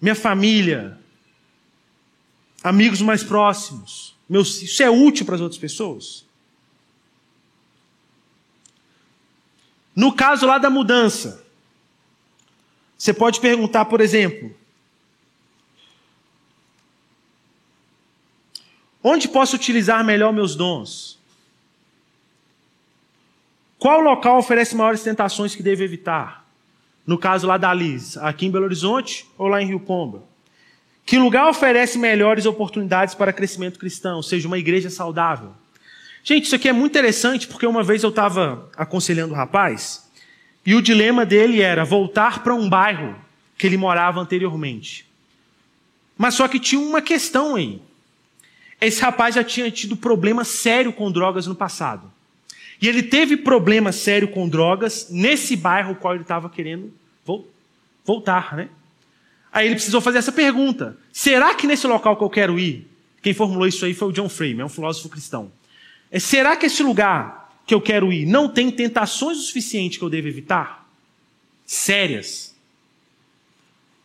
[0.00, 0.96] Minha família,
[2.62, 6.24] amigos mais próximos, meus, isso é útil para as outras pessoas?
[9.94, 11.44] No caso lá da mudança,
[12.96, 14.54] você pode perguntar, por exemplo,
[19.02, 21.18] onde posso utilizar melhor meus dons?
[23.80, 26.46] Qual local oferece maiores tentações que devo evitar?
[27.04, 30.29] No caso lá da Liz, aqui em Belo Horizonte ou lá em Rio Pomba?
[31.10, 35.50] Que lugar oferece melhores oportunidades para crescimento cristão, ou seja, uma igreja saudável?
[36.22, 40.08] Gente, isso aqui é muito interessante porque uma vez eu estava aconselhando o rapaz
[40.64, 43.16] e o dilema dele era voltar para um bairro
[43.58, 45.04] que ele morava anteriormente.
[46.16, 47.82] Mas só que tinha uma questão aí.
[48.80, 52.08] Esse rapaz já tinha tido problema sério com drogas no passado.
[52.80, 56.94] E ele teve problema sério com drogas nesse bairro qual ele estava querendo
[58.06, 58.68] voltar, né?
[59.52, 62.86] Aí ele precisou fazer essa pergunta: será que nesse local que eu quero ir,
[63.22, 65.52] quem formulou isso aí foi o John Frame, é um filósofo cristão.
[66.10, 70.04] É, será que esse lugar que eu quero ir não tem tentações o suficiente que
[70.04, 70.88] eu devo evitar?
[71.66, 72.54] Sérias.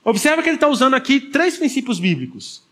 [0.03, 2.63] Observa que ele está usando aqui três princípios bíblicos: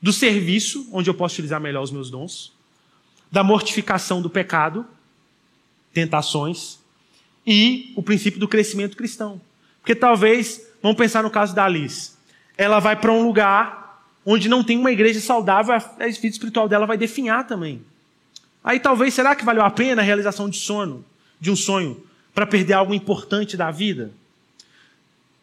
[0.00, 2.52] do serviço, onde eu posso utilizar melhor os meus dons,
[3.30, 4.86] da mortificação do pecado,
[5.92, 6.78] tentações,
[7.46, 9.40] e o princípio do crescimento cristão.
[9.80, 12.10] Porque talvez Vamos pensar no caso da Alice.
[12.58, 16.84] Ela vai para um lugar onde não tem uma igreja saudável, a vida espiritual dela
[16.84, 17.82] vai definhar também.
[18.62, 21.02] Aí talvez, será que valeu a pena a realização de sono,
[21.40, 24.12] de um sonho, para perder algo importante da vida?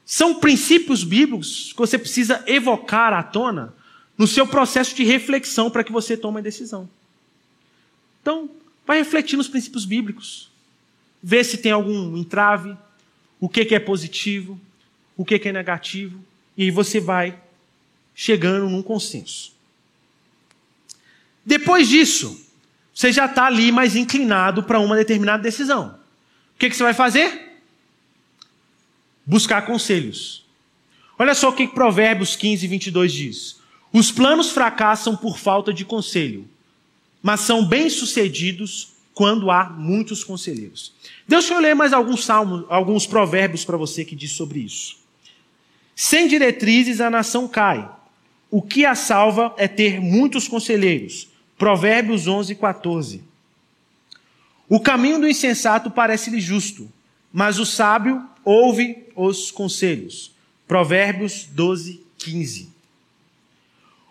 [0.05, 3.73] São princípios bíblicos que você precisa evocar à tona
[4.15, 6.87] no seu processo de reflexão para que você tome a decisão.
[8.21, 8.47] Então,
[8.85, 10.51] vai refletir nos princípios bíblicos.
[11.23, 12.77] Vê se tem algum entrave,
[13.39, 14.61] o que é positivo,
[15.21, 16.19] o que é negativo,
[16.57, 17.39] e aí você vai
[18.15, 19.53] chegando num consenso.
[21.45, 22.43] Depois disso,
[22.93, 25.99] você já está ali mais inclinado para uma determinada decisão.
[26.55, 27.59] O que, que você vai fazer?
[29.25, 30.43] Buscar conselhos.
[31.17, 33.59] Olha só o que Provérbios 15, 22 diz.
[33.93, 36.47] Os planos fracassam por falta de conselho,
[37.21, 40.93] mas são bem-sucedidos quando há muitos conselheiros.
[41.27, 45.00] Deixa eu ler mais alguns salmos, alguns provérbios para você que diz sobre isso.
[45.95, 47.89] Sem diretrizes a nação cai.
[48.49, 51.29] O que a salva é ter muitos conselheiros.
[51.57, 53.23] Provérbios 11, 14.
[54.67, 56.91] O caminho do insensato parece-lhe justo,
[57.31, 60.31] mas o sábio ouve os conselhos.
[60.67, 62.69] Provérbios 12, 15.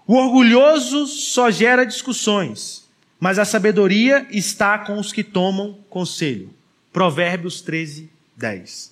[0.06, 6.50] O orgulhoso só gera discussões, mas a sabedoria está com os que tomam conselho.
[6.92, 8.89] Provérbios 13, 10.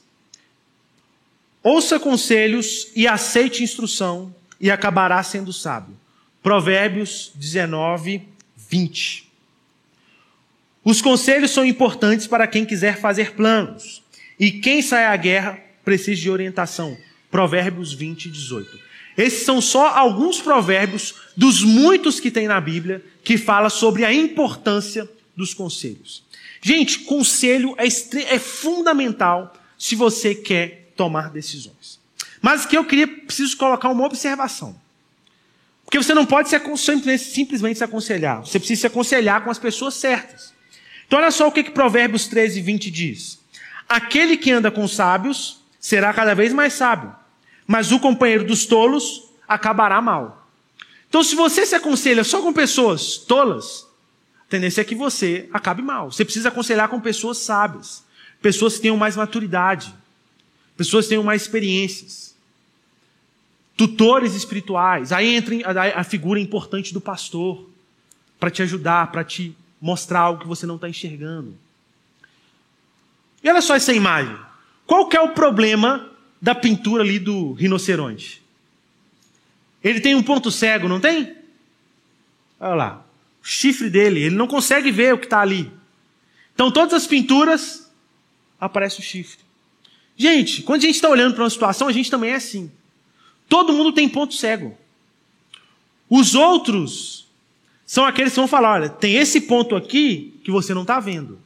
[1.63, 5.97] Ouça conselhos e aceite instrução, e acabará sendo sábio.
[6.43, 8.23] Provérbios 19,
[8.57, 9.29] 20.
[10.85, 14.03] Os conselhos são importantes para quem quiser fazer planos,
[14.39, 16.97] e quem sai à guerra precisa de orientação.
[17.31, 18.79] Provérbios 20, 18.
[19.17, 24.13] Esses são só alguns provérbios dos muitos que tem na Bíblia que fala sobre a
[24.13, 26.23] importância dos conselhos.
[26.63, 32.01] Gente, conselho é, é fundamental se você quer tomar decisões.
[32.43, 34.77] Mas que eu queria, preciso colocar uma observação.
[35.85, 38.41] Porque você não pode se, simplesmente se aconselhar.
[38.45, 40.53] Você precisa se aconselhar com as pessoas certas.
[41.07, 43.39] Então, olha só o que, que Provérbios 13, 20 diz:
[43.89, 47.15] Aquele que anda com sábios será cada vez mais sábio,
[47.67, 50.47] mas o companheiro dos tolos acabará mal.
[51.09, 53.87] Então, se você se aconselha só com pessoas tolas,
[54.47, 56.13] a tendência é que você acabe mal.
[56.13, 58.05] Você precisa aconselhar com pessoas sábias,
[58.43, 59.95] pessoas que tenham mais maturidade,
[60.79, 62.37] pessoas tenham mais experiências,
[63.77, 65.13] tutores espirituais.
[65.13, 65.57] Aí entra
[65.95, 67.69] a figura importante do pastor,
[68.39, 71.55] para te ajudar, para te mostrar algo que você não está enxergando.
[73.43, 74.37] E olha só essa imagem.
[74.87, 76.11] Qual que é o problema
[76.41, 78.41] da pintura ali do rinoceronte?
[79.83, 81.37] Ele tem um ponto cego, não tem?
[82.61, 83.05] Olha lá.
[83.43, 85.71] O chifre dele, ele não consegue ver o que está ali.
[86.55, 87.91] Então, todas as pinturas,
[88.61, 89.48] aparece o chifre.
[90.19, 92.69] Gente, quando a gente está olhando para uma situação, a gente também é assim.
[93.49, 94.77] Todo mundo tem ponto cego.
[96.11, 97.29] Os outros
[97.87, 101.39] são aqueles que vão falar: olha, tem esse ponto aqui que você não está vendo.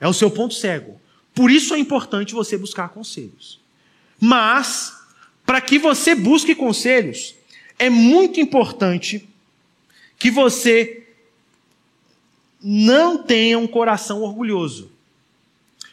[0.00, 1.00] É o seu ponto cego.
[1.32, 3.60] Por isso é importante você buscar conselhos.
[4.20, 4.92] Mas,
[5.46, 7.36] para que você busque conselhos,
[7.78, 9.28] é muito importante
[10.18, 11.06] que você
[12.60, 14.90] não tenha um coração orgulhoso,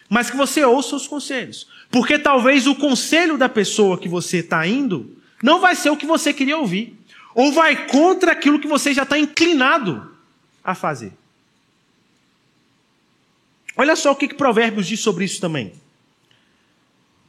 [0.09, 1.67] mas que você ouça os conselhos.
[1.89, 6.05] Porque talvez o conselho da pessoa que você está indo não vai ser o que
[6.05, 6.97] você queria ouvir
[7.33, 10.11] ou vai contra aquilo que você já está inclinado
[10.63, 11.13] a fazer.
[13.77, 15.73] Olha só o que, que Provérbios diz sobre isso também.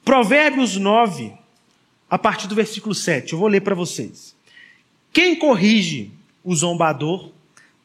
[0.04, 1.32] Provérbios 9,
[2.08, 4.36] a partir do versículo 7, eu vou ler para vocês.
[5.12, 6.12] Quem corrige
[6.44, 7.32] o zombador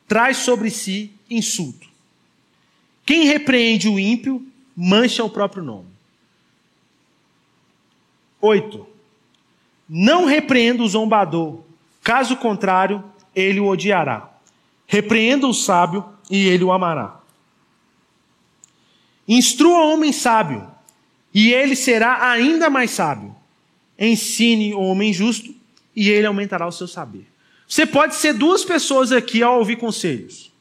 [0.07, 1.89] traz sobre si insulto.
[3.03, 4.45] Quem repreende o ímpio
[4.75, 5.87] mancha o próprio nome.
[8.41, 8.87] 8.
[9.87, 11.61] Não repreenda o zombador,
[12.03, 13.03] Caso contrário,
[13.35, 14.29] ele o odiará.
[14.87, 17.19] Repreenda o sábio e ele o amará.
[19.27, 20.67] Instrua o homem sábio,
[21.33, 23.35] e ele será ainda mais sábio.
[23.97, 25.53] Ensine o homem justo,
[25.95, 27.27] e ele aumentará o seu saber.
[27.67, 30.51] Você pode ser duas pessoas aqui ao ouvir conselhos: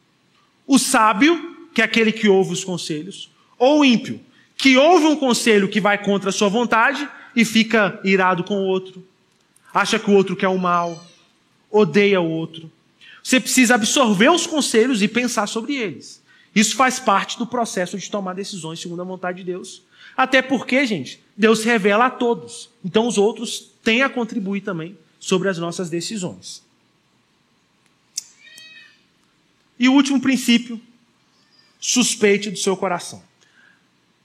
[0.66, 4.20] o sábio, que é aquele que ouve os conselhos, ou o ímpio,
[4.56, 8.66] que ouve um conselho que vai contra a sua vontade e fica irado com o
[8.66, 9.06] outro,
[9.72, 11.04] acha que o outro quer o mal,
[11.70, 12.70] odeia o outro.
[13.22, 16.22] Você precisa absorver os conselhos e pensar sobre eles.
[16.54, 19.82] Isso faz parte do processo de tomar decisões segundo a vontade de Deus.
[20.16, 22.68] Até porque, gente, Deus revela a todos.
[22.84, 26.62] Então os outros têm a contribuir também sobre as nossas decisões.
[29.78, 30.80] E o último princípio,
[31.80, 33.22] suspeite do seu coração.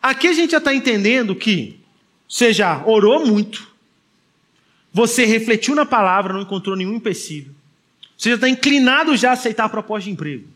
[0.01, 1.79] Aqui a gente já está entendendo que
[2.27, 3.67] você já orou muito,
[4.91, 7.53] você refletiu na palavra, não encontrou nenhum empecilho.
[8.17, 10.47] Você já está inclinado já a aceitar a proposta de emprego.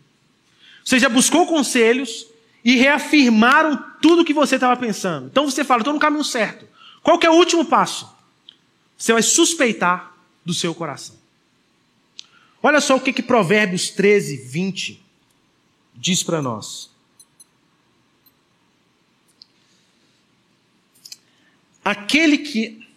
[0.84, 2.26] Você já buscou conselhos
[2.64, 5.28] e reafirmaram tudo o que você estava pensando.
[5.28, 6.66] Então você fala, estou no caminho certo.
[7.04, 8.10] Qual é o último passo?
[8.98, 10.14] Você vai suspeitar
[10.46, 11.16] do seu coração.
[12.62, 15.02] Olha só o que, que Provérbios 13, 20
[15.96, 16.90] diz para nós.
[21.90, 22.88] Aquele que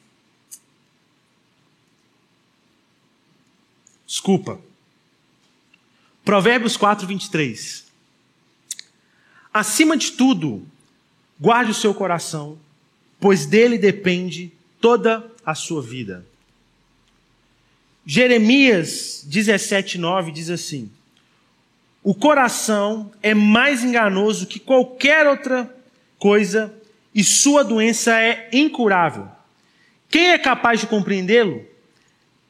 [4.07, 4.61] Desculpa.
[6.23, 7.87] Provérbios 4, 23.
[9.55, 10.67] Acima de tudo,
[11.41, 12.59] guarde o seu coração,
[13.19, 16.27] pois dele depende toda a sua vida.
[18.05, 20.93] Jeremias 17, 9 diz assim:
[22.03, 25.75] O coração é mais enganoso que qualquer outra
[26.19, 26.82] coisa
[27.15, 29.29] e sua doença é incurável.
[30.09, 31.65] Quem é capaz de compreendê-lo?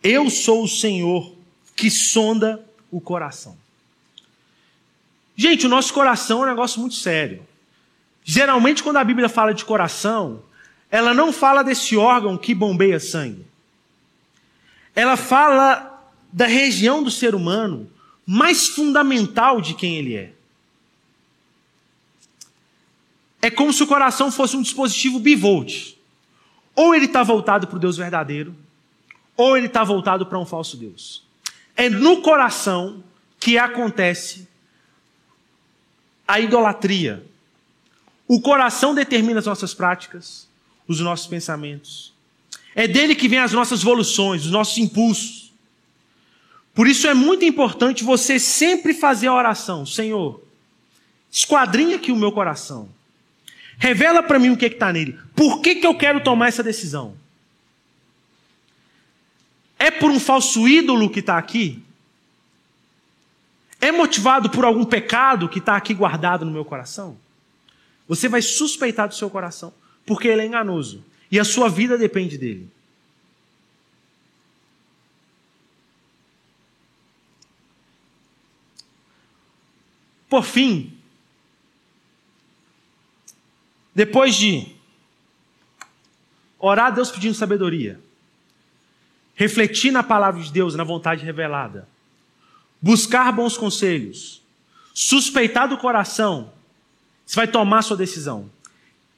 [0.02, 1.34] Eu sou o Senhor
[1.76, 3.56] que sonda o coração.
[5.36, 7.46] Gente, o nosso coração é um negócio muito sério.
[8.24, 10.42] Geralmente, quando a Bíblia fala de coração,
[10.90, 13.44] ela não fala desse órgão que bombeia sangue.
[14.94, 15.88] Ela fala
[16.32, 17.90] da região do ser humano
[18.26, 20.32] mais fundamental de quem ele é.
[23.42, 25.96] É como se o coração fosse um dispositivo bivolt.
[26.76, 28.54] Ou ele está voltado para o Deus verdadeiro,
[29.36, 31.24] ou ele está voltado para um falso Deus.
[31.76, 33.02] É no coração
[33.40, 34.48] que acontece
[36.26, 37.26] a idolatria.
[38.28, 40.48] O coração determina as nossas práticas,
[40.86, 42.12] os nossos pensamentos.
[42.74, 45.52] É dele que vem as nossas evoluções, os nossos impulsos.
[46.72, 50.40] Por isso é muito importante você sempre fazer a oração: Senhor,
[51.30, 52.88] esquadrinha aqui o meu coração.
[53.78, 55.18] Revela para mim o que está nele.
[55.34, 57.16] Por que, que eu quero tomar essa decisão?
[59.78, 61.82] É por um falso ídolo que está aqui?
[63.80, 67.16] É motivado por algum pecado que está aqui guardado no meu coração?
[68.06, 69.72] Você vai suspeitar do seu coração,
[70.06, 72.68] porque ele é enganoso e a sua vida depende dele.
[80.28, 80.91] Por fim,
[83.94, 84.66] depois de
[86.58, 88.00] orar a Deus pedindo sabedoria,
[89.34, 91.88] refletir na palavra de Deus, na vontade revelada,
[92.80, 94.42] buscar bons conselhos,
[94.94, 96.52] suspeitar do coração,
[97.26, 98.50] você vai tomar sua decisão.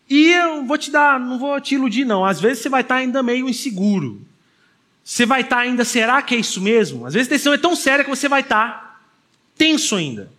[0.09, 2.25] E eu vou te dar, não vou te iludir, não.
[2.25, 4.21] Às vezes você vai estar ainda meio inseguro.
[5.03, 7.07] Você vai estar ainda, será que é isso mesmo?
[7.07, 9.01] Às vezes a decisão é tão séria que você vai estar
[9.57, 10.31] tenso ainda.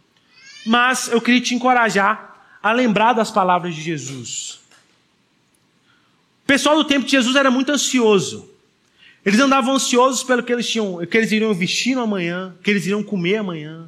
[0.66, 2.35] Mas eu queria te encorajar
[2.66, 4.60] a lembrar das palavras de Jesus.
[6.44, 8.50] O pessoal do tempo de Jesus era muito ansioso.
[9.24, 13.04] Eles andavam ansiosos pelo que eles tinham, que eles iriam vestir amanhã, que eles iriam
[13.04, 13.88] comer amanhã.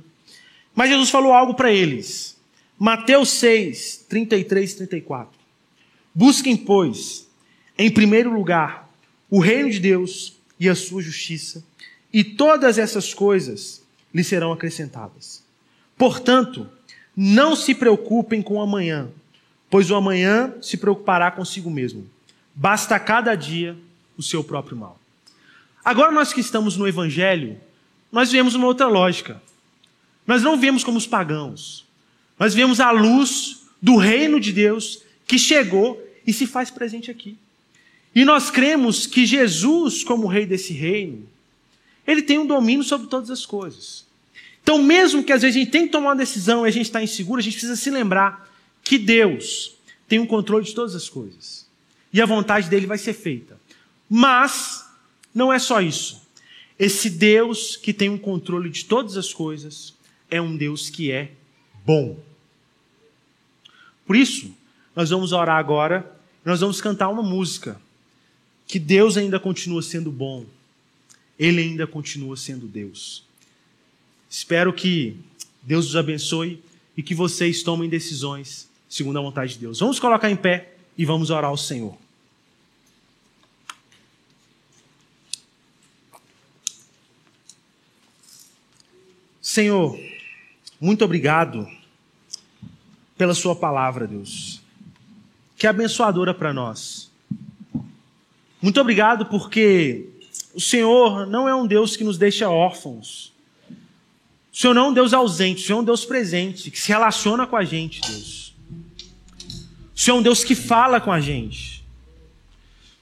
[0.76, 2.38] Mas Jesus falou algo para eles.
[2.78, 5.40] Mateus 6, 33 e 34.
[6.14, 7.28] Busquem, pois,
[7.80, 8.94] em primeiro lugar,
[9.28, 11.64] o reino de Deus e a sua justiça,
[12.14, 13.82] e todas essas coisas
[14.14, 15.44] lhe serão acrescentadas.
[15.98, 16.70] Portanto,
[17.20, 19.10] não se preocupem com o amanhã,
[19.72, 22.08] pois o amanhã se preocupará consigo mesmo.
[22.54, 23.76] Basta cada dia
[24.16, 25.00] o seu próprio mal.
[25.84, 27.58] Agora, nós que estamos no Evangelho,
[28.12, 29.42] nós vemos uma outra lógica.
[30.28, 31.86] Nós não vemos como os pagãos.
[32.38, 37.36] Nós vemos a luz do reino de Deus que chegou e se faz presente aqui.
[38.14, 41.28] E nós cremos que Jesus, como rei desse reino,
[42.06, 44.07] ele tem um domínio sobre todas as coisas.
[44.68, 46.88] Então, mesmo que às vezes a gente tem que tomar uma decisão e a gente
[46.88, 48.54] está inseguro, a gente precisa se lembrar
[48.84, 49.78] que Deus
[50.10, 51.66] tem o um controle de todas as coisas.
[52.12, 53.58] E a vontade dele vai ser feita.
[54.10, 54.86] Mas,
[55.34, 56.22] não é só isso.
[56.78, 59.94] Esse Deus que tem o um controle de todas as coisas
[60.30, 61.32] é um Deus que é
[61.86, 62.20] bom.
[64.06, 64.54] Por isso,
[64.94, 66.14] nós vamos orar agora
[66.44, 67.80] nós vamos cantar uma música
[68.66, 70.46] que Deus ainda continua sendo bom,
[71.38, 73.27] Ele ainda continua sendo Deus.
[74.30, 75.18] Espero que
[75.62, 76.64] Deus os abençoe
[76.96, 79.80] e que vocês tomem decisões segundo a vontade de Deus.
[79.80, 81.98] Vamos colocar em pé e vamos orar ao Senhor.
[89.42, 90.00] Senhor,
[90.80, 91.68] muito obrigado
[93.18, 94.62] pela Sua palavra, Deus
[95.58, 97.10] que é abençoadora para nós.
[98.62, 100.08] Muito obrigado porque
[100.54, 103.34] o Senhor não é um Deus que nos deixa órfãos.
[104.58, 106.88] O Senhor não é um Deus ausente, o Senhor é um Deus presente, que se
[106.88, 108.56] relaciona com a gente, Deus.
[109.96, 111.86] O Senhor é um Deus que fala com a gente.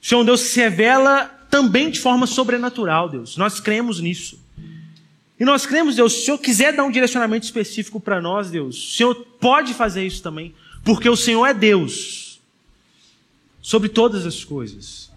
[0.02, 3.38] O Senhor é um Deus que se revela também de forma sobrenatural, Deus.
[3.38, 4.38] Nós cremos nisso.
[5.40, 8.76] E nós cremos, Deus, se o Senhor quiser dar um direcionamento específico para nós, Deus,
[8.76, 10.54] o Senhor pode fazer isso também,
[10.84, 12.42] porque o Senhor é Deus
[13.62, 15.10] sobre todas as coisas.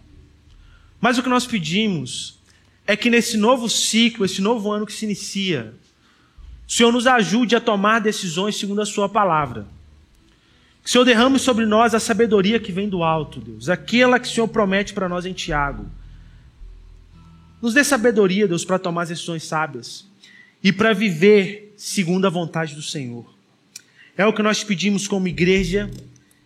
[1.00, 2.38] Mas o que nós pedimos
[2.86, 5.74] é que nesse novo ciclo, esse novo ano que se inicia,
[6.68, 9.66] o Senhor nos ajude a tomar decisões segundo a Sua palavra.
[10.82, 14.28] Que o Senhor derrame sobre nós a sabedoria que vem do alto, Deus, aquela que
[14.28, 15.86] o Senhor promete para nós em Tiago.
[17.62, 20.04] Nos dê sabedoria, Deus, para tomar decisões sábias
[20.62, 23.24] e para viver segundo a vontade do Senhor.
[24.14, 25.90] É o que nós pedimos como igreja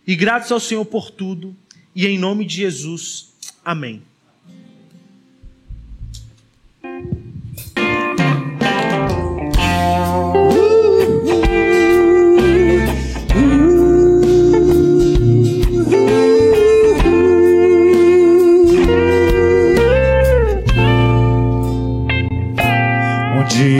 [0.07, 1.53] e gratos ao Senhor por tudo.
[1.93, 4.01] E em nome de Jesus, amém.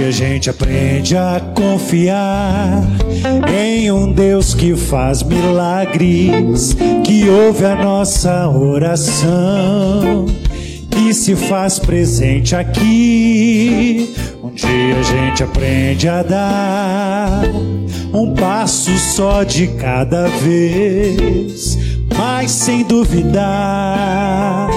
[0.04, 2.84] A gente aprende a confiar
[3.48, 6.76] em um Deus que faz milagres,
[7.06, 10.26] que ouve a nossa oração,
[10.90, 14.14] que se faz presente aqui.
[14.44, 17.44] Um dia a gente aprende a dar
[18.14, 21.78] um passo só de cada vez,
[22.18, 24.70] mas sem duvidar,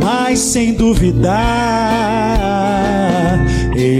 [0.00, 2.14] mas sem duvidar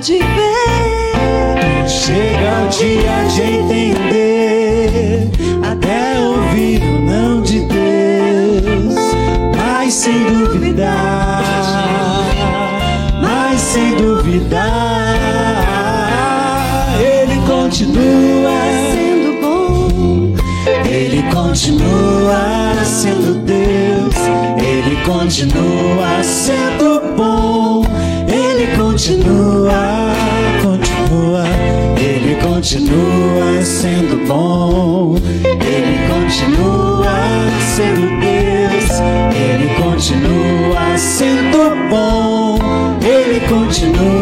[0.00, 1.86] Pode ver.
[1.86, 5.28] Chega o dia de entender,
[5.62, 8.94] até ouvir o não de Deus,
[9.56, 11.42] mas sem duvidar,
[13.20, 14.70] mas sem duvidar,
[16.98, 18.50] Ele continua,
[18.92, 20.34] Sendo bom,
[20.88, 24.14] Ele continua sendo Deus,
[24.62, 26.89] Ele continua sendo
[29.00, 30.12] continua,
[30.60, 31.44] continua,
[31.98, 39.00] Ele continua sendo bom, Ele continua sendo Deus,
[39.34, 42.58] Ele continua sendo bom,
[43.02, 44.19] Ele continua.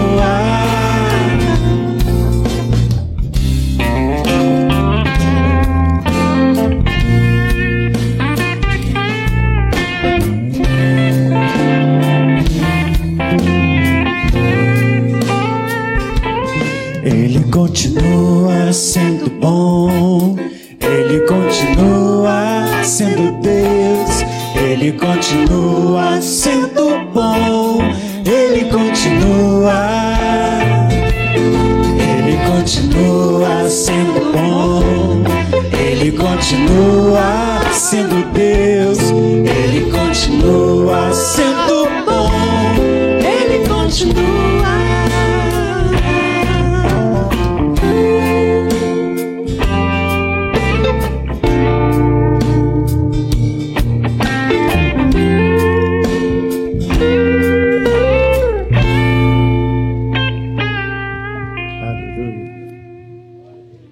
[17.98, 19.07] Continua sendo